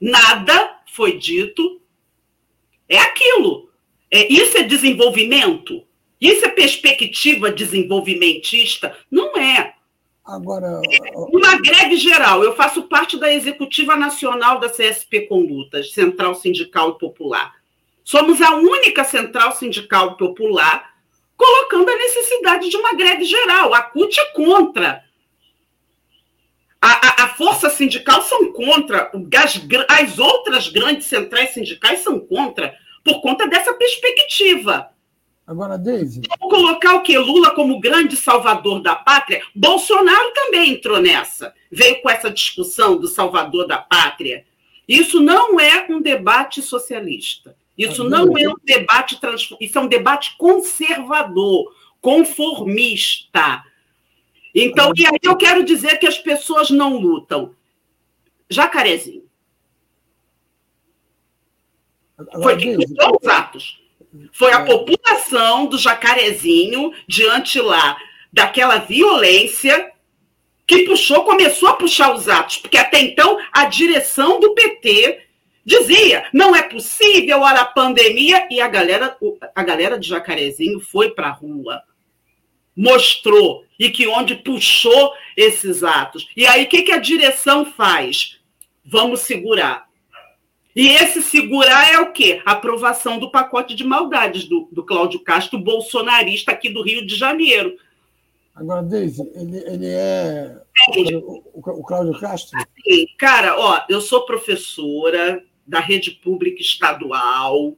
Nada 0.01 0.81
foi 0.87 1.19
dito. 1.19 1.81
É 2.89 2.99
aquilo. 2.99 3.71
É, 4.11 4.33
isso 4.33 4.57
é 4.57 4.63
desenvolvimento? 4.63 5.87
Isso 6.21 6.45
é 6.45 6.49
perspectiva 6.49 7.51
desenvolvimentista? 7.51 8.97
Não 9.11 9.37
é. 9.37 9.75
Agora. 10.25 10.83
Uma 11.33 11.59
greve 11.59 11.97
geral. 11.97 12.43
Eu 12.43 12.55
faço 12.55 12.83
parte 12.83 13.17
da 13.17 13.33
executiva 13.33 13.97
nacional 13.97 14.61
da 14.61 14.69
CSP 14.69 15.23
Condutas, 15.23 15.93
Central 15.93 16.35
Sindical 16.35 16.99
Popular. 16.99 17.55
Somos 18.05 18.41
a 18.43 18.55
única 18.57 19.05
central 19.05 19.53
sindical 19.53 20.17
popular 20.17 20.95
colocando 21.37 21.89
a 21.89 21.97
necessidade 21.97 22.69
de 22.69 22.77
uma 22.77 22.95
greve 22.95 23.25
geral. 23.25 23.73
A 23.73 23.83
CUT 23.83 24.19
é 24.19 24.25
contra. 24.33 25.05
A, 26.81 26.91
a, 26.91 27.25
a 27.25 27.29
força 27.29 27.71
sindical 27.71 28.23
são 28.23 28.53
contra. 28.53 29.11
As, 29.37 29.61
as 29.89 30.19
outras 30.19 30.69
grandes 30.69 31.07
centrais 31.07 31.51
sindicais 31.55 32.01
são 32.01 32.19
contra, 32.19 32.75
por 33.05 33.21
conta 33.21 33.47
dessa 33.47 33.73
perspectiva. 33.73 34.91
Agora, 35.49 35.79
Deise. 35.79 36.21
Vou 36.39 36.51
colocar 36.51 36.97
o 36.97 37.03
quê? 37.03 37.17
Lula 37.17 37.55
como 37.55 37.81
grande 37.81 38.15
salvador 38.19 38.83
da 38.83 38.95
pátria? 38.95 39.43
Bolsonaro 39.55 40.31
também 40.35 40.75
entrou 40.75 41.01
nessa. 41.01 41.55
Veio 41.73 42.03
com 42.03 42.11
essa 42.11 42.31
discussão 42.31 42.99
do 42.99 43.09
salvador 43.09 43.67
da 43.67 43.79
pátria. 43.79 44.45
Isso 44.87 45.21
não 45.21 45.59
é 45.59 45.87
um 45.89 46.03
debate 46.03 46.61
socialista. 46.61 47.57
Isso 47.79 48.03
ah, 48.03 48.11
não 48.11 48.37
é 48.37 48.47
um 48.47 48.57
debate 48.63 49.19
isso 49.59 49.79
é 49.79 49.81
um 49.81 49.89
debate 49.89 50.37
conservador, 50.37 51.75
conformista. 51.99 53.65
Então, 54.55 54.93
e 54.95 55.07
aí 55.07 55.19
eu 55.23 55.35
quero 55.35 55.65
dizer 55.65 55.97
que 55.97 56.07
as 56.07 56.19
pessoas 56.19 56.69
não 56.69 56.99
lutam. 56.99 57.55
Jacarezinho. 58.51 59.25
Foi 62.43 62.55
que 62.59 62.77
os 62.77 63.27
atos. 63.27 63.88
Foi 64.33 64.53
a 64.53 64.61
é. 64.61 64.65
população 64.65 65.67
do 65.67 65.79
Jacarezinho, 65.79 66.93
diante 67.07 67.61
lá 67.61 67.97
daquela 68.33 68.79
violência, 68.79 69.93
que 70.67 70.85
puxou, 70.85 71.25
começou 71.25 71.71
a 71.71 71.77
puxar 71.77 72.15
os 72.15 72.29
atos, 72.29 72.59
porque 72.59 72.77
até 72.77 73.01
então 73.01 73.39
a 73.53 73.65
direção 73.65 74.39
do 74.39 74.55
PT 74.55 75.23
dizia: 75.65 76.27
não 76.33 76.55
é 76.55 76.63
possível, 76.63 77.41
olha 77.41 77.63
a 77.63 77.67
pandemia, 77.67 78.47
e 78.51 78.61
a 78.61 78.69
galera, 78.69 79.17
a 79.55 79.63
galera 79.63 79.99
de 79.99 80.09
Jacarezinho 80.09 80.79
foi 80.79 81.11
para 81.11 81.29
a 81.29 81.33
rua, 81.33 81.83
mostrou, 82.77 83.65
e 83.79 83.91
que 83.91 84.07
onde 84.07 84.37
puxou 84.37 85.13
esses 85.37 85.83
atos. 85.83 86.29
E 86.37 86.47
aí, 86.47 86.65
o 86.65 86.69
que, 86.69 86.83
que 86.83 86.93
a 86.93 86.99
direção 86.99 87.65
faz? 87.65 88.39
Vamos 88.85 89.21
segurar. 89.21 89.88
E 90.79 90.91
esse 90.91 91.21
segurar 91.21 91.93
é 91.93 91.99
o 91.99 92.13
quê? 92.13 92.41
A 92.47 92.53
aprovação 92.53 93.19
do 93.19 93.33
pacote 93.33 93.75
de 93.75 93.83
maldades 93.83 94.45
do, 94.45 94.69
do 94.71 94.85
Cláudio 94.85 95.19
Castro, 95.19 95.59
bolsonarista 95.59 96.53
aqui 96.53 96.69
do 96.69 96.85
Rio 96.85 97.05
de 97.05 97.17
Janeiro. 97.17 97.77
Agora, 98.55 98.85
Deise, 98.85 99.29
ele, 99.35 99.59
ele 99.67 99.89
é 99.89 100.57
o, 101.13 101.43
o, 101.53 101.83
Cláudio 101.83 102.17
Castro? 102.21 102.57
Sim, 102.81 103.07
cara, 103.19 103.59
ó, 103.59 103.81
eu 103.89 104.01
sou 104.01 104.25
professora 104.25 105.43
da 105.67 105.81
rede 105.81 106.13
pública 106.13 106.61
estadual, 106.61 107.77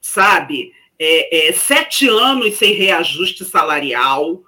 sabe? 0.00 0.72
É, 0.98 1.48
é, 1.48 1.52
sete 1.52 2.08
anos 2.08 2.54
sem 2.54 2.72
reajuste 2.72 3.44
salarial. 3.44 4.42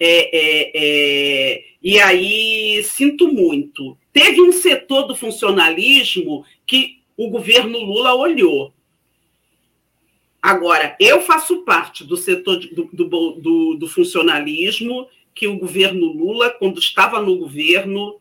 É, 0.00 0.30
é, 0.32 0.72
é 0.74 1.64
e 1.82 2.00
aí 2.00 2.82
sinto 2.82 3.28
muito. 3.28 3.94
Teve 4.18 4.42
um 4.42 4.50
setor 4.50 5.02
do 5.02 5.14
funcionalismo 5.14 6.44
que 6.66 7.02
o 7.16 7.30
governo 7.30 7.78
Lula 7.78 8.16
olhou. 8.16 8.74
Agora, 10.42 10.96
eu 10.98 11.22
faço 11.22 11.58
parte 11.58 12.02
do 12.02 12.16
setor 12.16 12.58
do, 12.58 12.88
do, 12.92 13.04
do, 13.04 13.74
do 13.74 13.88
funcionalismo 13.88 15.06
que 15.32 15.46
o 15.46 15.56
governo 15.56 16.06
Lula, 16.06 16.50
quando 16.50 16.80
estava 16.80 17.22
no 17.22 17.38
governo, 17.38 18.20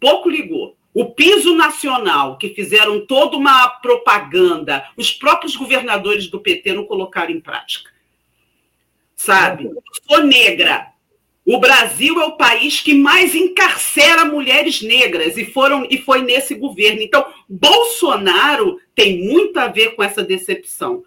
pouco 0.00 0.30
ligou. 0.30 0.78
O 0.94 1.10
piso 1.10 1.54
nacional, 1.54 2.38
que 2.38 2.48
fizeram 2.54 3.04
toda 3.04 3.36
uma 3.36 3.68
propaganda, 3.68 4.88
os 4.96 5.12
próprios 5.12 5.54
governadores 5.54 6.28
do 6.28 6.40
PT 6.40 6.72
não 6.72 6.86
colocaram 6.86 7.32
em 7.32 7.40
prática. 7.40 7.90
Sabe? 9.14 9.70
Sou 10.08 10.24
negra, 10.24 10.90
o 11.50 11.58
Brasil 11.58 12.20
é 12.20 12.26
o 12.26 12.36
país 12.36 12.82
que 12.82 12.92
mais 12.92 13.34
encarcera 13.34 14.26
mulheres 14.26 14.82
negras 14.82 15.38
e 15.38 15.46
foram 15.46 15.86
e 15.88 15.96
foi 15.96 16.20
nesse 16.20 16.54
governo. 16.54 17.00
Então, 17.00 17.24
Bolsonaro 17.48 18.78
tem 18.94 19.26
muito 19.26 19.56
a 19.58 19.66
ver 19.66 19.96
com 19.96 20.02
essa 20.02 20.22
decepção. 20.22 21.02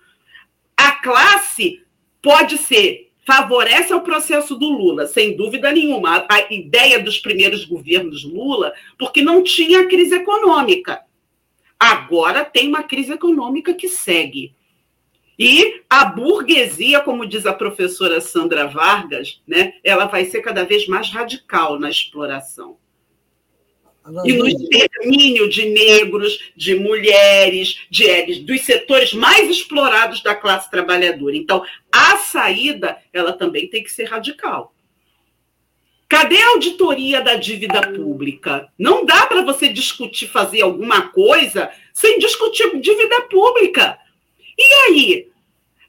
A 0.75 0.93
classe 0.93 1.83
pode 2.23 2.57
ser 2.57 3.11
favorece 3.23 3.93
ao 3.93 4.01
processo 4.01 4.55
do 4.55 4.67
Lula, 4.67 5.05
sem 5.05 5.37
dúvida 5.37 5.71
nenhuma. 5.71 6.25
A 6.27 6.51
ideia 6.51 6.99
dos 6.99 7.19
primeiros 7.19 7.63
governos 7.63 8.23
Lula, 8.23 8.73
porque 8.97 9.21
não 9.21 9.43
tinha 9.43 9.87
crise 9.87 10.15
econômica. 10.15 11.01
Agora 11.79 12.43
tem 12.43 12.67
uma 12.67 12.81
crise 12.81 13.13
econômica 13.13 13.75
que 13.75 13.87
segue. 13.87 14.55
E 15.43 15.81
a 15.89 16.05
burguesia, 16.05 16.99
como 16.99 17.25
diz 17.25 17.47
a 17.47 17.53
professora 17.53 18.21
Sandra 18.21 18.67
Vargas, 18.67 19.41
né, 19.47 19.73
ela 19.83 20.05
vai 20.05 20.25
ser 20.25 20.43
cada 20.43 20.63
vez 20.63 20.85
mais 20.85 21.09
radical 21.09 21.79
na 21.79 21.89
exploração. 21.89 22.77
E 24.23 24.33
no 24.33 24.47
extermínio 24.47 25.49
de 25.49 25.65
negros, 25.65 26.51
de 26.55 26.75
mulheres, 26.75 27.75
de, 27.89 28.41
dos 28.41 28.61
setores 28.61 29.13
mais 29.13 29.49
explorados 29.49 30.21
da 30.21 30.35
classe 30.35 30.69
trabalhadora. 30.69 31.35
Então, 31.35 31.65
a 31.91 32.17
saída, 32.17 32.99
ela 33.11 33.33
também 33.33 33.67
tem 33.67 33.83
que 33.83 33.91
ser 33.91 34.03
radical. 34.03 34.75
Cadê 36.07 36.37
a 36.37 36.49
auditoria 36.49 37.19
da 37.19 37.33
dívida 37.33 37.81
pública? 37.93 38.71
Não 38.77 39.03
dá 39.03 39.25
para 39.25 39.41
você 39.41 39.69
discutir, 39.69 40.27
fazer 40.27 40.61
alguma 40.61 41.07
coisa 41.09 41.71
sem 41.91 42.19
discutir 42.19 42.79
dívida 42.79 43.21
pública. 43.21 43.97
E 44.55 44.73
aí? 44.85 45.30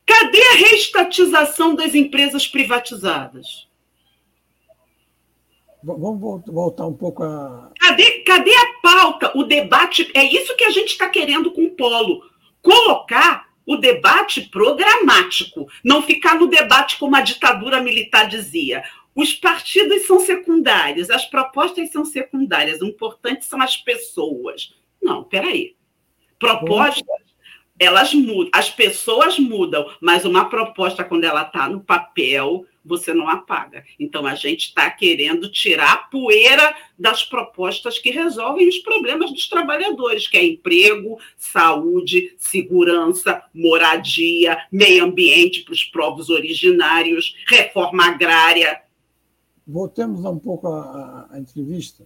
Cadê 0.07 0.43
a 0.43 0.55
reestatização 0.55 1.75
das 1.75 1.95
empresas 1.95 2.47
privatizadas? 2.47 3.69
Vamos 5.83 6.45
voltar 6.47 6.87
um 6.87 6.95
pouco 6.95 7.25
a. 7.25 7.71
Cadê, 7.81 8.21
cadê 8.21 8.55
a 8.55 8.81
pauta? 8.81 9.33
O 9.35 9.43
debate. 9.43 10.11
É 10.15 10.23
isso 10.23 10.57
que 10.57 10.65
a 10.65 10.71
gente 10.71 10.91
está 10.91 11.09
querendo 11.09 11.51
com 11.51 11.65
o 11.65 11.71
Polo. 11.71 12.23
Colocar 12.61 13.49
o 13.67 13.77
debate 13.77 14.43
programático. 14.43 15.67
Não 15.85 16.03
ficar 16.03 16.37
no 16.37 16.47
debate 16.47 16.99
como 16.99 17.17
a 17.17 17.21
ditadura 17.21 17.81
militar 17.81 18.29
dizia. 18.29 18.85
Os 19.15 19.35
partidos 19.35 20.07
são 20.07 20.21
secundários, 20.21 21.11
as 21.11 21.27
propostas 21.27 21.91
são 21.91 22.05
secundárias. 22.05 22.81
O 22.81 22.87
importante 22.87 23.45
são 23.45 23.61
as 23.61 23.77
pessoas. 23.77 24.75
Não, 25.03 25.25
peraí. 25.25 25.77
Propostas 26.39 27.05
elas 27.83 28.15
mudam, 28.15 28.51
as 28.53 28.71
pessoas 28.71 29.39
mudam, 29.39 29.89
mas 30.01 30.25
uma 30.25 30.49
proposta, 30.49 31.05
quando 31.05 31.25
ela 31.25 31.43
está 31.43 31.69
no 31.69 31.81
papel, 31.81 32.65
você 32.85 33.15
não 33.15 33.29
apaga. 33.29 33.85
Então, 33.99 34.27
a 34.27 34.35
gente 34.35 34.69
está 34.69 34.91
querendo 34.91 35.51
tirar 35.51 35.93
a 35.93 35.97
poeira 35.97 36.75
das 36.99 37.25
propostas 37.25 37.99
que 37.99 38.11
resolvem 38.11 38.69
os 38.69 38.79
problemas 38.79 39.31
dos 39.31 39.49
trabalhadores, 39.49 40.27
que 40.27 40.37
é 40.37 40.45
emprego, 40.45 41.19
saúde, 41.37 42.35
segurança, 42.39 43.43
moradia, 43.55 44.59
meio 44.71 45.05
ambiente 45.05 45.63
para 45.63 45.73
os 45.73 45.85
povos 45.85 46.29
originários, 46.29 47.37
reforma 47.47 48.07
agrária. 48.07 48.83
Voltemos 49.67 50.25
um 50.25 50.39
pouco 50.39 50.69
à, 50.69 51.29
à 51.31 51.39
entrevista. 51.39 52.05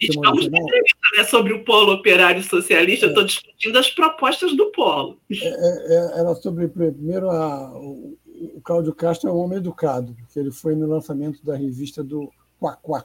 Estamos 0.00 0.48
na 0.48 0.58
entrevista 0.58 0.98
né, 1.16 1.24
sobre 1.24 1.52
o 1.52 1.64
polo 1.64 1.92
operário 1.92 2.42
socialista, 2.42 3.06
é. 3.06 3.08
estou 3.08 3.24
discutindo 3.24 3.78
as 3.78 3.90
propostas 3.90 4.56
do 4.56 4.70
polo. 4.72 5.18
É, 5.30 5.36
é, 5.36 5.94
é 5.94 6.20
era 6.20 6.34
sobre, 6.34 6.68
primeiro, 6.68 7.30
a, 7.30 7.72
o, 7.78 8.16
o 8.26 8.60
Cláudio 8.62 8.94
Castro 8.94 9.28
é 9.28 9.32
um 9.32 9.38
homem 9.38 9.58
educado, 9.58 10.14
porque 10.14 10.38
ele 10.38 10.50
foi 10.50 10.74
no 10.74 10.86
lançamento 10.86 11.44
da 11.44 11.56
revista 11.56 12.02
do 12.02 12.30
Quaquá, 12.60 13.04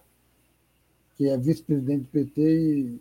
que 1.16 1.28
é 1.28 1.38
vice-presidente 1.38 2.04
do 2.04 2.08
PT 2.08 2.42
e, 2.42 3.00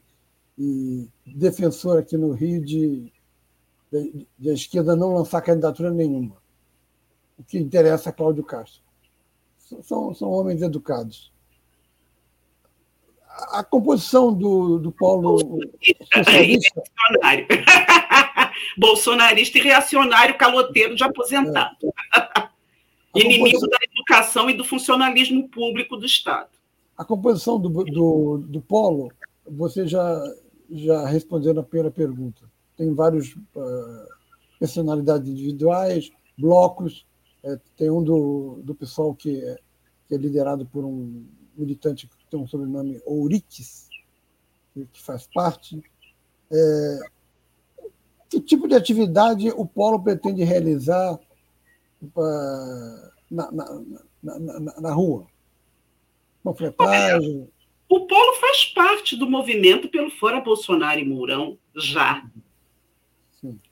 e, 0.59 1.09
defensor 1.26 1.98
aqui 1.98 2.16
no 2.16 2.33
Rio 2.33 2.64
de, 2.64 3.12
de, 3.92 4.26
de 4.38 4.50
a 4.50 4.55
esquerda 4.55 4.94
não 4.94 5.14
lançar 5.14 5.40
candidatura 5.42 5.90
nenhuma. 5.90 6.37
O 7.38 7.42
que 7.42 7.59
interessa 7.59 8.11
a 8.11 8.12
Cláudio 8.12 8.44
Castro. 8.44 8.83
São, 9.83 10.12
são 10.14 10.29
homens 10.31 10.62
educados 10.62 11.33
a 13.53 13.64
composição 13.64 14.33
do, 14.33 14.79
do 14.79 14.93
polo 14.93 15.38
socialista. 16.12 16.83
Bolsonarista 18.77 19.59
e 19.59 19.62
reacionário 19.62 20.37
caloteiro 20.37 20.95
de 20.95 21.03
aposentado. 21.03 21.77
É. 23.14 23.21
Inimigo 23.21 23.66
da 23.69 23.79
educação 23.83 24.49
e 24.49 24.55
do 24.55 24.64
funcionalismo 24.64 25.49
público 25.49 25.97
do 25.97 26.07
Estado. 26.07 26.51
A 26.97 27.05
composição 27.05 27.59
do, 27.59 27.69
do, 27.85 28.38
do 28.38 28.61
polo, 28.61 29.11
você 29.47 29.87
já, 29.87 30.23
já 30.71 31.07
respondeu 31.07 31.55
na 31.55 31.62
primeira 31.62 31.90
pergunta. 31.90 32.43
Tem 32.77 32.95
várias 32.95 33.33
uh, 33.33 34.07
personalidades 34.59 35.29
individuais, 35.29 36.11
blocos. 36.38 37.07
É, 37.43 37.59
tem 37.77 37.90
um 37.90 38.03
do, 38.03 38.61
do 38.62 38.75
pessoal 38.75 39.14
que 39.14 39.43
é, 39.43 39.57
que 40.07 40.14
é 40.14 40.19
liderado 40.19 40.66
por 40.66 40.85
um 40.85 41.25
militante 41.57 42.09
tem 42.31 42.40
um 42.40 42.47
sobrenome 42.47 43.01
Ouriques, 43.05 43.88
que, 44.73 45.03
faz 45.03 45.27
parte. 45.27 45.83
É, 46.51 46.99
que 48.29 48.40
tipo 48.40 48.69
de 48.69 48.75
atividade 48.75 49.51
o 49.51 49.66
Polo 49.66 50.03
pretende 50.03 50.45
realizar 50.45 51.14
uh, 51.14 53.11
na, 53.31 53.51
na, 53.51 53.83
na, 54.23 54.81
na, 54.81 54.93
rua? 54.93 55.27
Panfletagem? 56.43 57.49
O 57.88 58.07
Polo 58.07 58.35
faz 58.40 58.66
parte 58.66 59.16
do 59.16 59.29
movimento 59.29 59.88
pelo 59.88 60.11
Fora 60.12 60.40
Bolsonaro 60.40 61.01
e 61.01 61.05
Mourão, 61.05 61.59
já. 61.77 62.25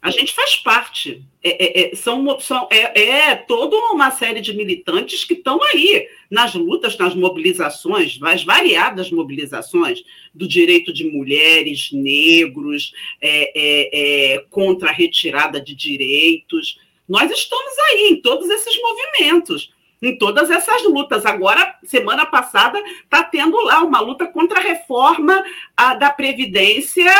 A 0.00 0.10
gente 0.10 0.32
faz 0.32 0.56
parte. 0.56 1.22
É, 1.44 1.64
é, 1.64 1.92
é, 1.92 1.94
são, 1.94 2.40
são, 2.40 2.66
é, 2.70 3.00
é 3.00 3.34
toda 3.34 3.76
uma 3.92 4.10
série 4.10 4.40
de 4.40 4.56
militantes 4.56 5.24
que 5.24 5.34
estão 5.34 5.62
aí 5.62 6.08
nas 6.30 6.54
lutas, 6.54 6.96
nas 6.96 7.14
mobilizações, 7.14 8.18
as 8.22 8.44
variadas 8.44 9.10
mobilizações 9.10 10.02
do 10.34 10.48
direito 10.48 10.90
de 10.90 11.04
mulheres, 11.04 11.90
negros, 11.92 12.92
é, 13.20 13.52
é, 13.54 14.36
é, 14.36 14.38
contra 14.48 14.88
a 14.88 14.92
retirada 14.92 15.60
de 15.60 15.74
direitos. 15.74 16.78
Nós 17.06 17.30
estamos 17.30 17.78
aí 17.90 18.08
em 18.10 18.22
todos 18.22 18.48
esses 18.48 18.74
movimentos 18.80 19.76
em 20.00 20.16
todas 20.16 20.48
essas 20.48 20.84
lutas. 20.84 21.26
Agora, 21.26 21.76
semana 21.82 22.24
passada, 22.24 22.80
está 23.02 23.24
tendo 23.24 23.60
lá 23.62 23.82
uma 23.82 23.98
luta 23.98 24.28
contra 24.28 24.60
a 24.60 24.62
reforma 24.62 25.42
a, 25.76 25.94
da 25.94 26.08
Previdência 26.08 27.12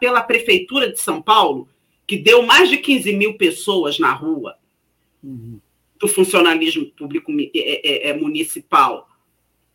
pela 0.00 0.20
Prefeitura 0.20 0.90
de 0.90 0.98
São 0.98 1.22
Paulo 1.22 1.68
que 2.08 2.16
deu 2.16 2.42
mais 2.42 2.70
de 2.70 2.78
15 2.78 3.12
mil 3.12 3.34
pessoas 3.34 3.98
na 3.98 4.10
rua 4.14 4.56
uhum. 5.22 5.60
do 6.00 6.08
funcionalismo 6.08 6.86
público 6.86 7.30
é, 7.30 7.50
é, 7.54 8.08
é, 8.08 8.12
municipal. 8.14 9.06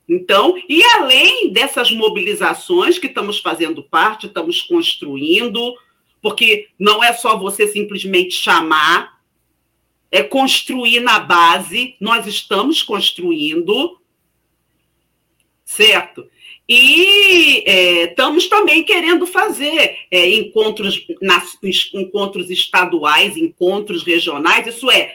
Então, 0.09 0.55
e 0.67 0.83
além 0.83 1.53
dessas 1.53 1.91
mobilizações 1.91 2.97
que 2.97 3.05
estamos 3.05 3.39
fazendo 3.39 3.83
parte, 3.83 4.25
estamos 4.25 4.63
construindo, 4.63 5.75
porque 6.23 6.69
não 6.79 7.03
é 7.03 7.13
só 7.13 7.37
você 7.37 7.67
simplesmente 7.67 8.33
chamar, 8.33 9.21
é 10.11 10.23
construir 10.23 11.01
na 11.01 11.19
base, 11.19 11.95
nós 11.99 12.25
estamos 12.25 12.81
construindo, 12.81 13.99
certo? 15.63 16.27
E 16.67 17.63
é, 17.67 18.03
estamos 18.05 18.47
também 18.47 18.83
querendo 18.83 19.27
fazer 19.27 19.97
é, 20.09 20.29
encontros, 20.29 21.05
nas, 21.21 21.57
encontros 21.93 22.49
estaduais, 22.49 23.35
encontros 23.35 24.03
regionais, 24.03 24.67
isso 24.67 24.89
é, 24.89 25.13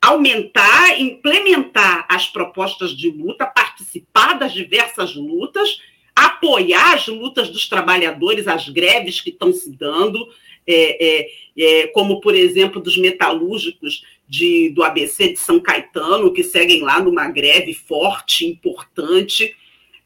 aumentar, 0.00 1.00
implementar 1.00 2.06
as 2.08 2.28
propostas 2.28 2.96
de 2.96 3.10
luta, 3.10 3.44
participar 3.44 4.34
das 4.34 4.52
diversas 4.52 5.16
lutas, 5.16 5.80
apoiar 6.14 6.94
as 6.94 7.08
lutas 7.08 7.48
dos 7.48 7.68
trabalhadores, 7.68 8.46
as 8.46 8.68
greves 8.68 9.20
que 9.20 9.30
estão 9.30 9.52
se 9.52 9.70
dando, 9.70 10.28
é, 10.64 11.06
é, 11.06 11.28
é 11.58 11.86
como, 11.88 12.20
por 12.20 12.34
exemplo, 12.36 12.80
dos 12.80 12.96
metalúrgicos 12.96 14.04
de, 14.28 14.68
do 14.70 14.84
ABC 14.84 15.32
de 15.32 15.40
São 15.40 15.58
Caetano, 15.58 16.32
que 16.32 16.44
seguem 16.44 16.82
lá 16.82 17.00
numa 17.00 17.28
greve 17.28 17.74
forte, 17.74 18.46
importante. 18.46 19.56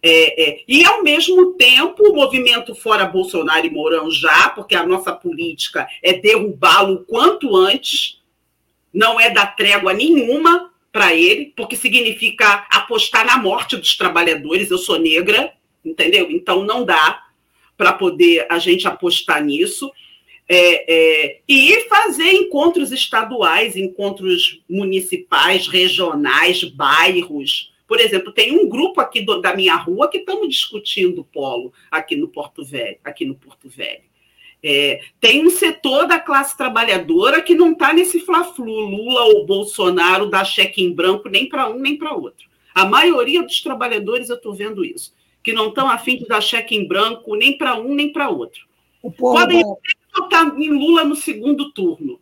É, 0.04 0.50
é, 0.50 0.60
e, 0.66 0.84
ao 0.84 1.04
mesmo 1.04 1.52
tempo, 1.52 2.02
o 2.10 2.14
movimento 2.14 2.74
Fora 2.74 3.06
Bolsonaro 3.06 3.64
e 3.64 3.70
Mourão 3.70 4.10
já, 4.10 4.48
porque 4.48 4.74
a 4.74 4.84
nossa 4.84 5.12
política 5.12 5.86
é 6.02 6.14
derrubá-lo 6.14 6.94
o 6.94 7.04
quanto 7.04 7.54
antes, 7.54 8.20
não 8.92 9.20
é 9.20 9.30
dar 9.30 9.54
trégua 9.54 9.92
nenhuma 9.92 10.72
para 10.90 11.14
ele, 11.14 11.52
porque 11.56 11.76
significa 11.76 12.66
apostar 12.70 13.24
na 13.24 13.38
morte 13.38 13.76
dos 13.76 13.96
trabalhadores. 13.96 14.70
Eu 14.70 14.78
sou 14.78 14.98
negra, 14.98 15.52
entendeu? 15.84 16.28
Então 16.30 16.64
não 16.64 16.84
dá 16.84 17.22
para 17.76 17.92
poder 17.92 18.46
a 18.50 18.58
gente 18.58 18.86
apostar 18.88 19.42
nisso. 19.42 19.90
É, 20.48 20.92
é, 20.92 21.40
e 21.48 21.88
fazer 21.88 22.30
encontros 22.32 22.90
estaduais, 22.90 23.76
encontros 23.76 24.60
municipais, 24.68 25.68
regionais, 25.68 26.64
bairros, 26.64 27.71
por 27.92 28.00
exemplo, 28.00 28.32
tem 28.32 28.58
um 28.58 28.66
grupo 28.66 29.02
aqui 29.02 29.20
do, 29.20 29.38
da 29.42 29.54
minha 29.54 29.76
rua 29.76 30.08
que 30.08 30.16
estamos 30.16 30.48
discutindo 30.48 31.20
o 31.20 31.24
polo 31.24 31.74
aqui 31.90 32.16
no 32.16 32.26
Porto 32.26 32.64
Velho, 32.64 32.96
aqui 33.04 33.26
no 33.26 33.34
Porto 33.34 33.68
Velho. 33.68 34.00
É, 34.62 35.02
tem 35.20 35.46
um 35.46 35.50
setor 35.50 36.06
da 36.06 36.18
classe 36.18 36.56
trabalhadora 36.56 37.42
que 37.42 37.54
não 37.54 37.72
está 37.72 37.92
nesse 37.92 38.20
fla-flu, 38.20 38.80
Lula 38.80 39.24
ou 39.24 39.44
Bolsonaro 39.44 40.30
dá 40.30 40.42
cheque 40.42 40.82
em 40.82 40.90
branco 40.90 41.28
nem 41.28 41.46
para 41.46 41.68
um 41.68 41.78
nem 41.78 41.98
para 41.98 42.14
outro. 42.14 42.48
A 42.74 42.86
maioria 42.86 43.42
dos 43.42 43.60
trabalhadores, 43.60 44.30
eu 44.30 44.36
estou 44.36 44.54
vendo 44.54 44.82
isso, 44.82 45.12
que 45.42 45.52
não 45.52 45.68
estão 45.68 45.86
afim 45.86 46.16
de 46.16 46.26
dar 46.26 46.40
cheque 46.40 46.74
em 46.74 46.88
branco 46.88 47.36
nem 47.36 47.58
para 47.58 47.78
um 47.78 47.94
nem 47.94 48.10
para 48.10 48.30
outro. 48.30 48.66
Podem 49.18 49.62
votar 50.16 50.58
em 50.58 50.70
Lula 50.70 51.04
no 51.04 51.14
segundo 51.14 51.70
turno, 51.72 52.18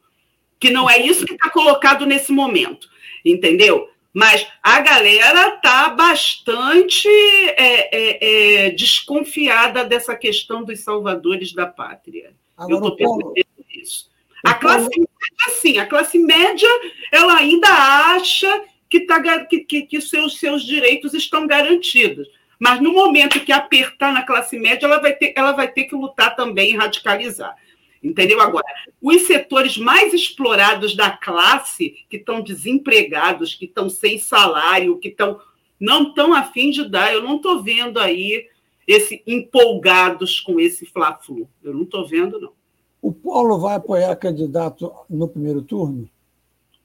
que 0.59 0.69
não 0.69 0.91
é 0.91 1.01
isso 1.01 1.25
que 1.25 1.35
está 1.35 1.49
colocado 1.49 2.05
nesse 2.05 2.33
momento, 2.33 2.91
entendeu? 3.25 3.89
Mas 4.13 4.47
a 4.63 4.81
galera 4.81 5.55
está 5.55 5.91
bastante 5.91 7.09
é, 7.57 7.97
é, 7.97 8.67
é, 8.67 8.71
desconfiada 8.71 9.85
dessa 9.85 10.17
questão 10.17 10.65
dos 10.65 10.81
salvadores 10.81 11.53
da 11.53 11.67
pátria. 11.67 12.35
Agora, 12.57 12.73
Eu 12.73 12.77
estou 12.77 12.97
percebendo 12.97 13.47
isso. 13.75 14.11
A 14.45 14.55
classe 14.55 14.89
média, 14.89 15.61
sim, 15.61 15.79
a 15.79 15.87
classe 15.87 16.19
média, 16.19 16.69
ela 17.13 17.37
ainda 17.37 17.69
acha 17.69 18.65
que, 18.89 19.01
tá, 19.01 19.21
que, 19.45 19.61
que, 19.61 19.83
que 19.83 20.01
seus, 20.01 20.39
seus 20.39 20.65
direitos 20.65 21.15
estão 21.15 21.47
garantidos. 21.47 22.27
Mas 22.59 22.81
no 22.81 22.93
momento 22.93 23.41
que 23.41 23.53
apertar 23.53 24.13
na 24.13 24.23
classe 24.23 24.59
média, 24.59 24.87
ela 24.87 24.99
vai 24.99 25.15
ter, 25.15 25.33
ela 25.37 25.53
vai 25.53 25.69
ter 25.69 25.85
que 25.85 25.95
lutar 25.95 26.35
também 26.35 26.73
e 26.73 26.77
radicalizar. 26.77 27.55
Entendeu? 28.03 28.41
Agora, 28.41 28.67
os 29.01 29.23
setores 29.23 29.77
mais 29.77 30.15
explorados 30.15 30.97
da 30.97 31.11
classe, 31.11 32.05
que 32.09 32.17
estão 32.17 32.41
desempregados, 32.41 33.55
que 33.55 33.67
estão 33.67 33.91
sem 33.91 34.19
salário, 34.19 34.99
que 34.99 35.09
estão 35.09 35.39
não 35.79 36.09
estão 36.09 36.35
afim 36.35 36.71
de 36.71 36.87
dar, 36.87 37.13
eu 37.13 37.23
não 37.23 37.37
estou 37.37 37.63
vendo 37.63 37.99
aí 37.99 38.47
esse 38.87 39.23
empolgados 39.27 40.39
com 40.39 40.61
esse 40.61 40.85
fla-flu. 40.85 41.49
Eu 41.63 41.73
não 41.73 41.85
estou 41.85 42.07
vendo, 42.07 42.39
não. 42.39 42.53
O 43.01 43.13
Paulo 43.13 43.59
vai 43.59 43.77
apoiar 43.77 44.15
candidato 44.17 44.93
no 45.09 45.27
primeiro 45.27 45.63
turno? 45.63 46.09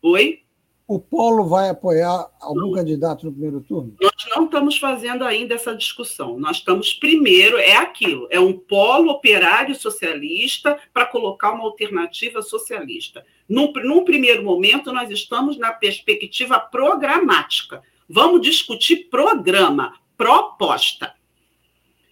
Oi? 0.02 0.45
O 0.88 1.00
Polo 1.00 1.46
vai 1.46 1.70
apoiar 1.70 2.30
algum 2.40 2.72
candidato 2.72 3.26
no 3.26 3.32
primeiro 3.32 3.60
turno? 3.62 3.96
Nós 4.00 4.14
não 4.36 4.46
estamos 4.46 4.78
fazendo 4.78 5.24
ainda 5.24 5.56
essa 5.56 5.76
discussão. 5.76 6.38
Nós 6.40 6.58
estamos 6.58 6.94
primeiro, 6.94 7.58
é 7.58 7.76
aquilo, 7.76 8.28
é 8.30 8.40
um 8.40 8.54
polo 8.54 9.10
operário 9.10 9.74
socialista 9.74 10.78
para 10.94 11.08
colocar 11.08 11.54
uma 11.54 11.64
alternativa 11.64 12.44
socialista. 12.44 13.26
Num, 13.50 13.74
num 13.84 14.06
primeiro 14.06 14.44
momento, 14.44 14.94
nós 14.94 15.10
estamos 15.10 15.58
na 15.58 15.72
perspectiva 15.72 16.60
programática. 16.60 17.82
Vamos 18.08 18.42
discutir 18.42 19.10
programa, 19.10 19.94
proposta. 20.16 21.16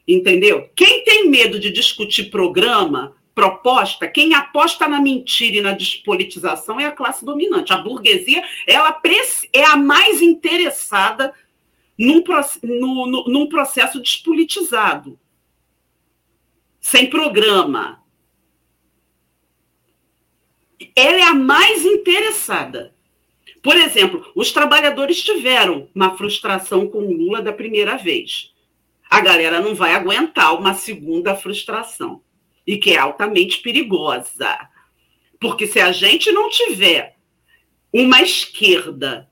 Entendeu? 0.07 0.67
Quem 0.75 1.03
tem 1.03 1.29
medo 1.29 1.59
de 1.59 1.71
discutir 1.71 2.31
programa 2.31 3.15
proposta, 3.33 4.07
quem 4.07 4.33
aposta 4.33 4.87
na 4.87 4.99
mentira 4.99 5.57
e 5.57 5.61
na 5.61 5.71
despolitização 5.71 6.79
é 6.79 6.85
a 6.85 6.91
classe 6.91 7.25
dominante. 7.25 7.73
A 7.73 7.77
burguesia 7.77 8.43
ela 8.67 9.01
é 9.51 9.65
a 9.65 9.75
mais 9.75 10.21
interessada 10.21 11.33
num, 11.97 12.23
no, 12.63 13.07
no, 13.07 13.23
num 13.25 13.49
processo 13.49 13.99
despolitizado, 13.99 15.19
sem 16.79 17.09
programa. 17.09 18.03
Ela 20.95 21.17
é 21.17 21.23
a 21.23 21.33
mais 21.33 21.85
interessada. 21.85 22.93
Por 23.63 23.75
exemplo, 23.77 24.29
os 24.35 24.51
trabalhadores 24.51 25.23
tiveram 25.23 25.89
uma 25.95 26.17
frustração 26.17 26.87
com 26.87 26.99
o 26.99 27.13
Lula 27.13 27.41
da 27.41 27.53
primeira 27.53 27.97
vez. 27.97 28.53
A 29.09 29.21
galera 29.21 29.61
não 29.61 29.73
vai 29.73 29.93
aguentar 29.93 30.53
uma 30.53 30.73
segunda 30.73 31.35
frustração 31.35 32.21
e 32.65 32.77
que 32.77 32.91
é 32.91 32.97
altamente 32.97 33.59
perigosa. 33.59 34.57
Porque 35.39 35.67
se 35.67 35.79
a 35.79 35.91
gente 35.91 36.31
não 36.31 36.49
tiver 36.49 37.15
uma 37.91 38.21
esquerda 38.21 39.29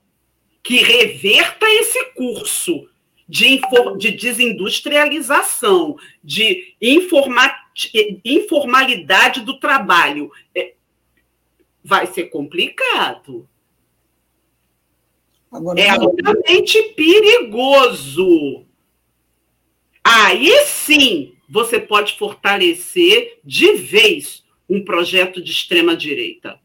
que 0.62 0.76
reverta 0.76 1.66
esse 1.68 2.04
curso 2.12 2.88
de, 3.28 3.60
de 3.98 4.10
desindustrialização, 4.12 5.96
de 6.22 6.76
informa, 6.80 7.50
informalidade 8.24 9.40
do 9.40 9.58
trabalho, 9.58 10.30
é, 10.54 10.74
vai 11.82 12.06
ser 12.06 12.24
complicado. 12.24 13.48
Agora, 15.50 15.80
é 15.80 15.88
altamente 15.88 16.80
perigoso. 16.94 18.66
Aí 20.14 20.66
sim 20.66 21.32
você 21.48 21.80
pode 21.80 22.18
fortalecer 22.18 23.38
de 23.42 23.72
vez 23.76 24.44
um 24.68 24.84
projeto 24.84 25.42
de 25.42 25.50
extrema-direita. 25.50 26.60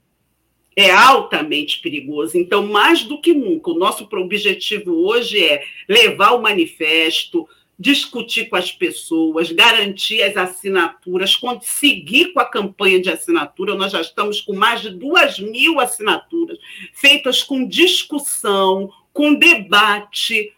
é 0.75 0.91
altamente 0.91 1.79
perigoso. 1.79 2.37
Então, 2.37 2.67
mais 2.67 3.03
do 3.03 3.19
que 3.19 3.33
nunca, 3.33 3.71
o 3.71 3.79
nosso 3.79 4.07
objetivo 4.11 4.91
hoje 5.07 5.43
é 5.43 5.63
levar 5.89 6.33
o 6.33 6.41
manifesto, 6.41 7.49
discutir 7.79 8.47
com 8.47 8.55
as 8.55 8.71
pessoas, 8.71 9.51
garantir 9.51 10.21
as 10.21 10.37
assinaturas, 10.37 11.35
conseguir 11.35 12.33
com 12.33 12.39
a 12.39 12.45
campanha 12.45 13.01
de 13.01 13.09
assinatura. 13.09 13.73
Nós 13.75 13.91
já 13.91 14.01
estamos 14.01 14.41
com 14.41 14.53
mais 14.53 14.81
de 14.81 14.91
duas 14.91 15.39
mil 15.39 15.79
assinaturas, 15.79 16.59
feitas 16.93 17.41
com 17.41 17.67
discussão, 17.67 18.91
com 19.11 19.33
debate 19.33 20.53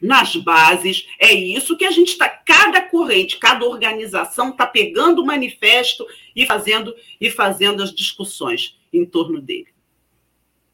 nas 0.00 0.36
bases. 0.36 1.06
É 1.18 1.32
isso 1.32 1.76
que 1.76 1.84
a 1.84 1.90
gente 1.90 2.12
está. 2.12 2.28
Cada 2.28 2.82
corrente, 2.82 3.38
cada 3.38 3.66
organização 3.66 4.50
está 4.50 4.66
pegando 4.66 5.22
o 5.22 5.26
manifesto 5.26 6.06
e 6.34 6.46
fazendo, 6.46 6.94
e 7.20 7.30
fazendo 7.30 7.82
as 7.82 7.94
discussões 7.94 8.78
em 8.92 9.04
torno 9.04 9.40
dele. 9.40 9.68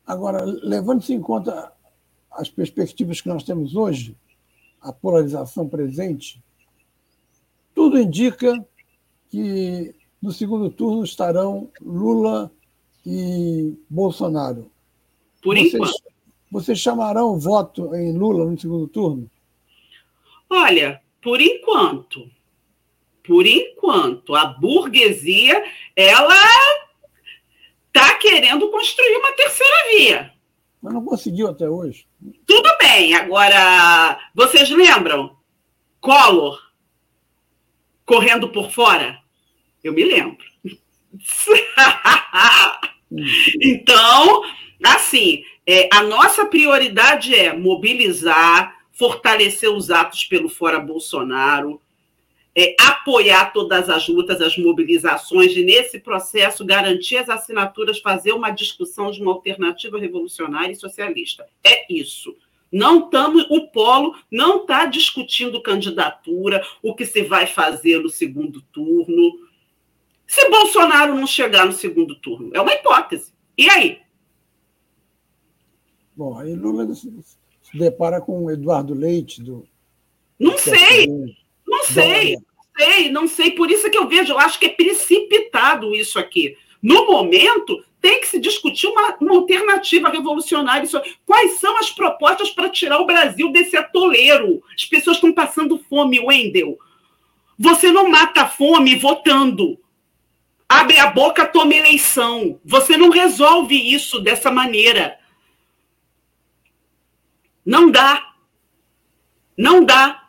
Agora, 0.07 0.45
levando-se 0.45 1.13
em 1.13 1.21
conta 1.21 1.73
as 2.31 2.49
perspectivas 2.49 3.21
que 3.21 3.29
nós 3.29 3.43
temos 3.43 3.75
hoje, 3.75 4.17
a 4.81 4.93
polarização 4.93 5.69
presente, 5.69 6.43
tudo 7.75 7.99
indica 7.99 8.65
que 9.31 9.95
no 10.21 10.33
segundo 10.33 10.71
turno 10.71 11.05
estarão 11.05 11.71
Lula 11.81 12.51
e 13.05 13.75
Bolsonaro. 13.89 14.71
Por 15.43 15.57
vocês, 15.57 15.75
enquanto. 15.75 16.14
Vocês 16.55 16.79
chamarão 16.79 17.33
o 17.33 17.37
voto 17.37 17.93
em 17.97 18.17
Lula 18.17 18.49
no 18.49 18.57
segundo 18.57 18.87
turno? 18.87 19.29
Olha, 20.49 21.03
por 21.21 21.41
enquanto, 21.41 22.31
por 23.25 23.45
enquanto, 23.45 24.37
a 24.37 24.47
burguesia 24.47 25.65
ela 25.97 26.41
está 27.89 28.15
querendo 28.19 28.71
construir 28.71 29.17
uma 29.17 29.33
terceira 29.33 29.77
via. 29.91 30.33
Mas 30.81 30.95
não 30.95 31.05
conseguiu 31.05 31.49
até 31.49 31.69
hoje. 31.69 32.07
Tudo 32.47 32.69
bem. 32.79 33.15
Agora, 33.15 34.17
vocês 34.33 34.71
lembram? 34.71 35.37
Collor 36.01 36.63
correndo 38.07 38.49
por 38.51 38.71
fora? 38.71 39.19
Eu 39.83 39.93
me 39.93 40.05
lembro. 40.05 40.39
então, 43.61 44.45
assim, 44.85 45.43
é, 45.67 45.89
a 45.93 46.03
nossa 46.03 46.45
prioridade 46.47 47.35
é 47.35 47.57
mobilizar, 47.57 48.85
fortalecer 48.93 49.71
os 49.71 49.91
atos 49.91 50.25
pelo 50.25 50.49
Fora 50.49 50.79
Bolsonaro, 50.79 51.81
é, 52.57 52.77
apoiar 52.79 53.53
todas 53.53 53.89
as 53.89 54.07
lutas, 54.07 54.41
as 54.41 54.57
mobilizações, 54.57 55.57
e 55.57 55.65
nesse 55.65 55.99
processo 55.99 56.65
garantir 56.65 57.17
as 57.17 57.29
assinaturas, 57.29 57.99
fazer 57.99 58.33
uma 58.33 58.51
discussão 58.51 59.11
de 59.11 59.21
uma 59.21 59.33
alternativa 59.33 59.99
revolucionária 59.99 60.73
e 60.73 60.77
socialista. 60.77 61.47
É 61.65 61.93
isso. 61.93 62.37
Não 62.71 63.05
estamos, 63.05 63.47
o 63.51 63.69
polo 63.69 64.17
não 64.31 64.63
está 64.63 64.85
discutindo 64.85 65.63
candidatura, 65.63 66.65
o 66.83 66.95
que 66.95 67.07
se 67.07 67.23
vai 67.23 67.47
fazer 67.47 68.01
no 68.01 68.09
segundo 68.09 68.61
turno. 68.73 69.33
Se 70.27 70.49
Bolsonaro 70.49 71.15
não 71.15 71.27
chegar 71.27 71.67
no 71.67 71.73
segundo 71.73 72.15
turno, 72.17 72.51
é 72.53 72.61
uma 72.61 72.75
hipótese. 72.75 73.33
E 73.57 73.69
aí? 73.69 74.04
Bom, 76.17 76.39
aí 76.39 76.55
Lula 76.55 76.87
se 76.95 77.11
depara 77.75 78.21
com 78.21 78.45
o 78.45 78.51
Eduardo 78.51 78.95
Leite 78.95 79.43
do. 79.43 79.67
Não 80.39 80.57
sei. 80.59 81.07
Não 81.67 81.85
sei, 81.85 82.37
não 82.37 82.65
sei, 82.77 83.11
não 83.11 83.29
sei. 83.29 83.51
Por 83.53 83.71
isso 83.71 83.91
que 83.91 83.99
eu 83.99 84.09
vejo, 84.09 84.33
eu 84.33 84.39
acho 84.39 84.59
que 84.59 84.67
é 84.67 84.71
precipitado 84.71 85.95
isso 85.95 86.19
aqui. 86.19 86.57
No 86.83 87.07
momento, 87.07 87.83
tem 88.01 88.21
que 88.21 88.29
se 88.29 88.39
discutir 88.39 88.87
uma, 88.87 89.17
uma 89.19 89.37
alternativa 89.37 90.11
revolucionária. 90.11 90.87
Quais 91.25 91.59
são 91.59 91.79
as 91.79 91.91
propostas 91.91 92.51
para 92.51 92.69
tirar 92.69 93.01
o 93.01 93.07
Brasil 93.07 93.51
desse 93.51 93.77
atoleiro? 93.77 94.63
As 94.75 94.85
pessoas 94.85 95.17
estão 95.17 95.33
passando 95.33 95.83
fome, 95.89 96.21
Wendel. 96.21 96.79
Você 97.59 97.91
não 97.91 98.11
mata 98.11 98.43
a 98.43 98.49
fome 98.49 98.97
votando. 98.97 99.79
Abre 100.69 100.99
a 100.99 101.11
boca, 101.11 101.47
toma 101.47 101.75
eleição. 101.75 102.61
Você 102.65 102.97
não 102.97 103.09
resolve 103.09 103.75
isso 103.75 104.21
dessa 104.21 104.51
maneira. 104.51 105.19
Não 107.65 107.91
dá. 107.91 108.35
Não 109.57 109.85
dá. 109.85 110.29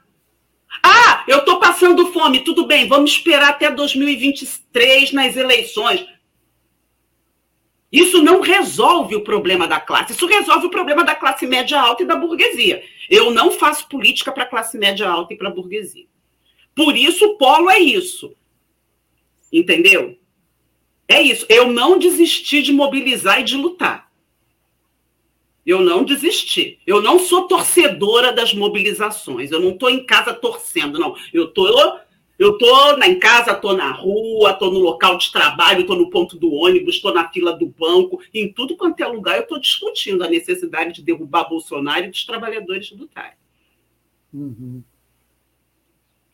Ah, 0.84 1.24
eu 1.28 1.40
estou 1.40 1.60
passando 1.60 2.12
fome. 2.12 2.42
Tudo 2.42 2.66
bem, 2.66 2.88
vamos 2.88 3.12
esperar 3.12 3.50
até 3.50 3.72
2023 3.72 5.12
nas 5.12 5.36
eleições. 5.36 6.06
Isso 7.92 8.22
não 8.22 8.42
resolve 8.42 9.16
o 9.16 9.24
problema 9.24 9.68
da 9.68 9.80
classe. 9.80 10.14
Isso 10.14 10.26
resolve 10.26 10.68
o 10.68 10.70
problema 10.70 11.04
da 11.04 11.16
classe 11.16 11.48
média 11.48 11.80
alta 11.80 12.04
e 12.04 12.06
da 12.06 12.16
burguesia. 12.16 12.84
Eu 13.10 13.32
não 13.32 13.52
faço 13.52 13.88
política 13.88 14.32
para 14.32 14.44
a 14.44 14.48
classe 14.48 14.78
média 14.78 15.08
alta 15.08 15.34
e 15.34 15.38
para 15.38 15.48
a 15.48 15.54
burguesia. 15.54 16.06
Por 16.76 16.98
isso, 16.98 17.26
o 17.26 17.38
polo 17.38 17.70
é 17.70 17.80
isso. 17.80 18.36
Entendeu? 19.52 20.20
É 21.08 21.22
isso. 21.22 21.46
Eu 21.48 21.72
não 21.72 21.98
desisti 21.98 22.62
de 22.62 22.74
mobilizar 22.74 23.40
e 23.40 23.44
de 23.44 23.56
lutar. 23.56 24.05
Eu 25.66 25.82
não 25.82 26.04
desisti. 26.04 26.80
Eu 26.86 27.02
não 27.02 27.18
sou 27.18 27.48
torcedora 27.48 28.32
das 28.32 28.54
mobilizações. 28.54 29.52
Eu 29.52 29.60
não 29.60 29.72
estou 29.72 29.90
em 29.90 30.06
casa 30.06 30.34
torcendo, 30.34 31.00
não. 31.00 31.16
Eu 31.34 31.48
tô, 31.48 31.68
eu 32.38 32.58
tô 32.58 33.04
em 33.04 33.18
casa, 33.18 33.54
estou 33.54 33.76
na 33.76 33.92
rua, 33.92 34.52
estou 34.52 34.72
no 34.72 34.80
local 34.80 35.18
de 35.18 35.32
trabalho, 35.32 35.82
estou 35.82 35.96
no 35.96 36.10
ponto 36.12 36.38
do 36.38 36.54
ônibus, 36.54 36.96
estou 36.96 37.14
na 37.14 37.30
fila 37.30 37.52
do 37.54 37.66
banco, 37.66 38.22
em 38.32 38.54
tudo 38.54 38.78
quanto 38.78 39.02
é 39.02 39.08
lugar 39.08 39.38
eu 39.38 39.44
estou 39.44 39.60
discutindo 39.60 40.24
a 40.24 40.30
necessidade 40.30 40.94
de 40.94 41.02
derrubar 41.02 41.50
Bolsonaro 41.50 42.06
e 42.06 42.10
dos 42.10 42.26
trabalhadores 42.26 42.92
do 42.92 43.08
TAI. 43.08 43.34
Uhum. 44.32 44.84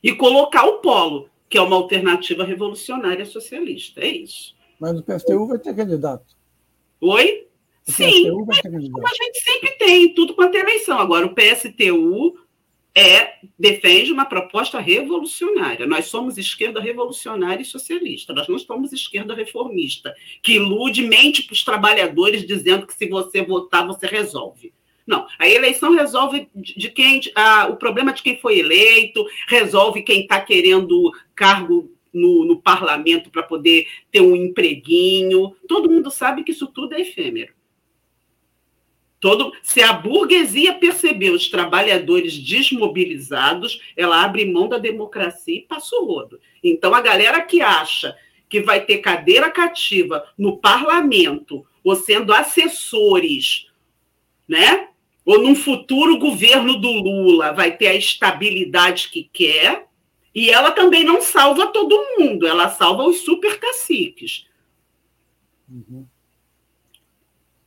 E 0.04 0.12
colocar 0.14 0.66
o 0.66 0.80
polo, 0.80 1.30
que 1.48 1.58
é 1.58 1.62
uma 1.62 1.76
alternativa 1.76 2.44
revolucionária 2.44 3.26
socialista. 3.26 4.02
É 4.02 4.08
isso. 4.08 4.56
Mas 4.80 5.00
o 5.00 5.04
PSTU 5.04 5.48
vai 5.48 5.60
ter 5.60 5.76
candidato. 5.76 6.36
Oi? 7.00 7.48
Sim, 7.84 8.30
como 8.30 8.52
a 8.52 9.14
gente 9.14 9.42
sempre 9.42 9.72
tem, 9.72 10.14
tudo 10.14 10.34
quanto 10.34 10.56
é 10.56 10.60
eleição. 10.60 11.00
Agora, 11.00 11.26
o 11.26 11.34
PSTU 11.34 12.38
é, 12.96 13.36
defende 13.58 14.12
uma 14.12 14.26
proposta 14.26 14.80
revolucionária. 14.80 15.88
Nós 15.88 16.06
somos 16.06 16.38
esquerda 16.38 16.80
revolucionária 16.80 17.62
e 17.62 17.66
socialista. 17.66 18.34
Nós 18.34 18.48
não 18.48 18.60
somos 18.60 18.92
esquerda 18.94 19.34
reformista, 19.34 20.14
que 20.44 20.54
ilude, 20.54 21.02
mente 21.02 21.44
para 21.44 21.54
os 21.54 21.64
trabalhadores 21.64 22.46
dizendo 22.46 22.86
que 22.86 22.94
se 22.94 23.08
você 23.08 23.42
votar, 23.42 23.88
você 23.88 24.06
resolve. 24.06 24.74
Não, 25.08 25.26
a 25.40 25.50
eleição 25.50 25.94
resolve 25.94 26.48
de 26.54 26.90
quem. 26.90 27.20
A, 27.36 27.68
o 27.68 27.76
problema 27.76 28.14
de 28.14 28.22
quem 28.22 28.40
foi 28.40 28.60
eleito, 28.60 29.26
resolve 29.48 30.04
quem 30.04 30.22
está 30.22 30.40
querendo 30.40 31.12
cargo 31.36 31.92
no, 32.14 32.46
no 32.46 32.62
parlamento 32.62 33.30
para 33.30 33.44
poder 33.44 33.88
ter 34.12 34.22
um 34.22 34.36
empreguinho. 34.36 35.56
Todo 35.68 35.90
mundo 35.90 36.12
sabe 36.12 36.44
que 36.44 36.52
isso 36.52 36.68
tudo 36.68 36.94
é 36.94 37.02
efêmero. 37.02 37.54
Todo, 39.22 39.54
se 39.62 39.84
a 39.84 39.94
burguesia 39.94 40.74
perceber 40.74 41.30
os 41.30 41.48
trabalhadores 41.48 42.36
desmobilizados, 42.40 43.80
ela 43.96 44.24
abre 44.24 44.52
mão 44.52 44.68
da 44.68 44.80
democracia 44.80 45.58
e 45.58 45.62
passa 45.62 45.96
o 45.96 46.06
rodo. 46.06 46.40
Então, 46.64 46.94
a 46.96 47.02
galera 47.02 47.40
que 47.40 47.62
acha 47.62 48.18
que 48.50 48.62
vai 48.62 48.84
ter 48.84 48.98
cadeira 48.98 49.52
cativa 49.52 50.28
no 50.36 50.58
parlamento, 50.58 51.64
ou 51.84 51.96
sendo 51.96 52.34
assessores, 52.34 53.68
né? 54.50 54.88
ou 55.24 55.40
num 55.40 55.56
futuro 55.56 56.18
governo 56.18 56.80
do 56.80 56.90
Lula, 56.90 57.54
vai 57.54 57.78
ter 57.78 57.88
a 57.88 57.96
estabilidade 57.96 59.10
que 59.10 59.30
quer, 59.32 59.88
e 60.34 60.50
ela 60.50 60.72
também 60.72 61.04
não 61.04 61.22
salva 61.22 61.68
todo 61.68 62.18
mundo, 62.18 62.48
ela 62.48 62.70
salva 62.70 63.04
os 63.04 63.18
super 63.22 63.60
caciques. 63.60 64.48
Uhum. 65.70 66.08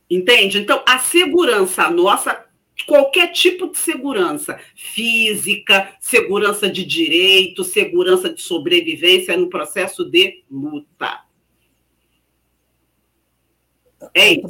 Entende? 0.09 0.59
Então, 0.59 0.83
a 0.87 0.99
segurança 0.99 1.89
nossa, 1.89 2.45
qualquer 2.85 3.31
tipo 3.31 3.71
de 3.71 3.77
segurança, 3.77 4.59
física, 4.75 5.95
segurança 5.99 6.69
de 6.69 6.85
direito, 6.85 7.63
segurança 7.63 8.31
de 8.31 8.41
sobrevivência 8.41 9.33
é 9.33 9.37
no 9.37 9.49
processo 9.49 10.05
de 10.05 10.43
luta. 10.49 11.25
É 14.13 14.33
isso. 14.33 14.47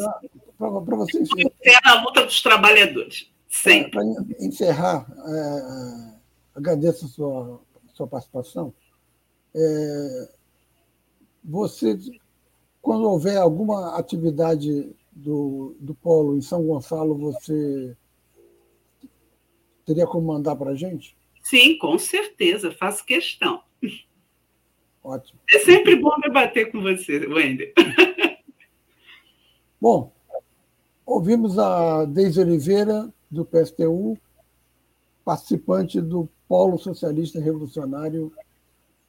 Para 0.57 0.69
encerrar. 1.03 1.81
na 1.83 2.03
luta 2.03 2.25
dos 2.25 2.41
trabalhadores. 2.41 3.29
Sempre. 3.47 3.91
Para 3.91 4.03
encerrar, 4.39 5.07
é, 5.27 6.13
agradeço 6.55 7.05
a 7.05 7.07
sua, 7.07 7.61
a 7.89 7.95
sua 7.95 8.07
participação. 8.07 8.73
É, 9.55 10.29
você, 11.43 11.97
quando 12.81 13.09
houver 13.09 13.37
alguma 13.37 13.97
atividade 13.97 14.93
do, 15.15 15.75
do 15.79 15.95
Polo 15.95 16.37
em 16.37 16.41
São 16.41 16.63
Gonçalo, 16.63 17.15
você 17.15 17.95
teria 19.85 20.05
como 20.05 20.27
mandar 20.27 20.55
para 20.57 20.71
a 20.71 20.75
gente? 20.75 21.15
Sim, 21.41 21.77
com 21.77 21.97
certeza, 21.97 22.71
faço 22.71 23.05
questão. 23.05 23.63
Ótimo. 25.01 25.39
É 25.49 25.59
sempre 25.59 25.95
bom 25.95 26.19
debater 26.19 26.71
com 26.71 26.81
você, 26.81 27.25
Wender. 27.27 27.73
Bom, 29.79 30.11
ouvimos 31.05 31.59
a 31.59 32.05
Deise 32.05 32.39
Oliveira, 32.39 33.13
do 33.29 33.45
PSTU, 33.45 34.17
participante 35.23 36.01
do 36.01 36.27
Polo 36.47 36.79
Socialista 36.79 37.39
Revolucionário, 37.39 38.33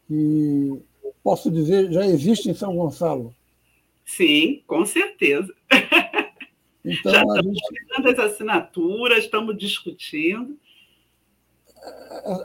que, 0.06 0.78
posso 1.22 1.50
dizer, 1.50 1.90
já 1.90 2.06
existe 2.06 2.50
em 2.50 2.54
São 2.54 2.76
Gonçalo. 2.76 3.34
Sim, 4.04 4.62
com 4.66 4.84
certeza. 4.84 5.55
Então, 6.86 7.12
já 7.12 7.22
estamos 7.22 7.58
gente... 7.58 8.08
as 8.08 8.18
assinaturas, 8.18 9.18
estamos 9.18 9.58
discutindo. 9.58 10.56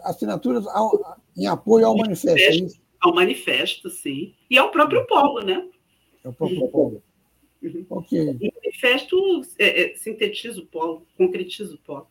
Assinaturas 0.04 0.65
ao, 0.67 1.19
em 1.38 1.47
apoio 1.47 1.86
ao 1.86 1.95
manifesto, 1.95 2.30
é 2.30 2.49
manifesto, 2.49 2.77
é 2.77 2.82
Ao 2.99 3.13
manifesto, 3.13 3.89
sim. 3.89 4.34
E 4.49 4.58
ao 4.58 4.71
próprio 4.71 5.06
polo, 5.06 5.41
né? 5.41 5.67
É 6.23 6.30
o 6.30 6.34
próprio 6.34 6.67
polo. 6.69 7.04
Uhum. 7.62 7.86
Ok. 7.89 8.19
O 8.19 8.51
manifesto 8.56 9.41
é, 9.60 9.84
é, 9.84 9.95
sintetiza 9.95 10.60
o 10.60 10.65
polo, 10.65 11.06
concretiza 11.15 11.75
o 11.75 11.77
polo. 11.77 12.08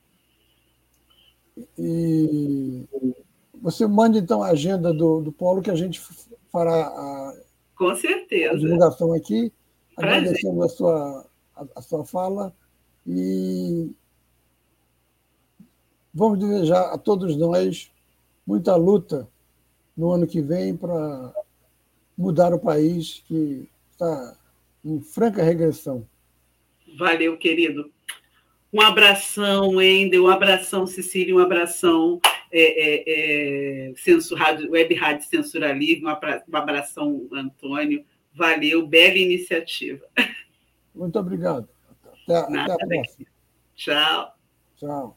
E 1.76 2.84
você 3.60 3.86
manda, 3.86 4.18
então, 4.18 4.42
a 4.42 4.50
agenda 4.50 4.92
do, 4.92 5.20
do 5.20 5.32
polo 5.32 5.62
que 5.62 5.70
a 5.70 5.74
gente 5.74 6.00
fará 6.52 6.86
a, 6.86 7.40
Com 7.76 7.94
certeza. 7.96 8.54
a 8.54 8.58
divulgação 8.58 9.12
aqui. 9.12 9.52
Agradecendo 9.96 10.62
a 10.62 10.68
sua, 10.68 11.29
a, 11.74 11.82
sua 11.82 12.04
fala 12.04 12.54
e 13.06 13.90
vamos 16.12 16.38
desejar 16.38 16.92
a 16.92 16.98
todos 16.98 17.36
nós 17.36 17.90
muita 18.46 18.74
luta 18.76 19.28
no 19.96 20.10
ano 20.10 20.26
que 20.26 20.40
vem 20.40 20.76
para 20.76 21.32
mudar 22.16 22.52
o 22.52 22.58
país 22.58 23.22
que 23.26 23.68
está 23.92 24.36
em 24.84 25.00
franca 25.00 25.42
regressão. 25.42 26.06
Valeu, 26.98 27.36
querido. 27.36 27.90
Um 28.72 28.80
abração, 28.80 29.76
Wendel, 29.76 30.24
um 30.24 30.28
abração, 30.28 30.86
Cecília, 30.86 31.34
um 31.34 31.40
abração, 31.40 32.20
é, 32.52 32.62
é, 32.62 33.88
é, 33.88 34.68
Web 34.68 34.94
Rádio 34.94 35.28
Censuralismo, 35.28 36.08
um 36.08 36.56
abração, 36.56 37.28
Antônio. 37.32 38.04
Valeu, 38.32 38.86
bela 38.86 39.18
iniciativa. 39.18 40.04
Muito 40.94 41.18
obrigado. 41.18 41.68
Até, 42.24 42.38
até 42.38 42.72
a 42.72 42.76
próxima. 42.76 43.26
Tchau. 43.74 44.34
Tchau. 44.76 45.16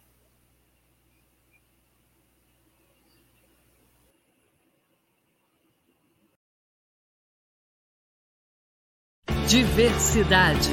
Diversidade. 9.47 10.71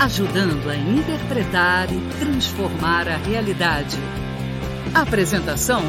Ajudando 0.00 0.68
a 0.68 0.74
interpretar 0.74 1.86
e 1.92 2.00
transformar 2.18 3.06
a 3.06 3.16
realidade. 3.16 3.98
Apresentação: 4.94 5.82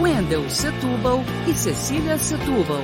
Wendel 0.00 0.48
Setúbal 0.50 1.20
e 1.46 1.54
Cecília 1.54 2.18
Setúbal. 2.18 2.82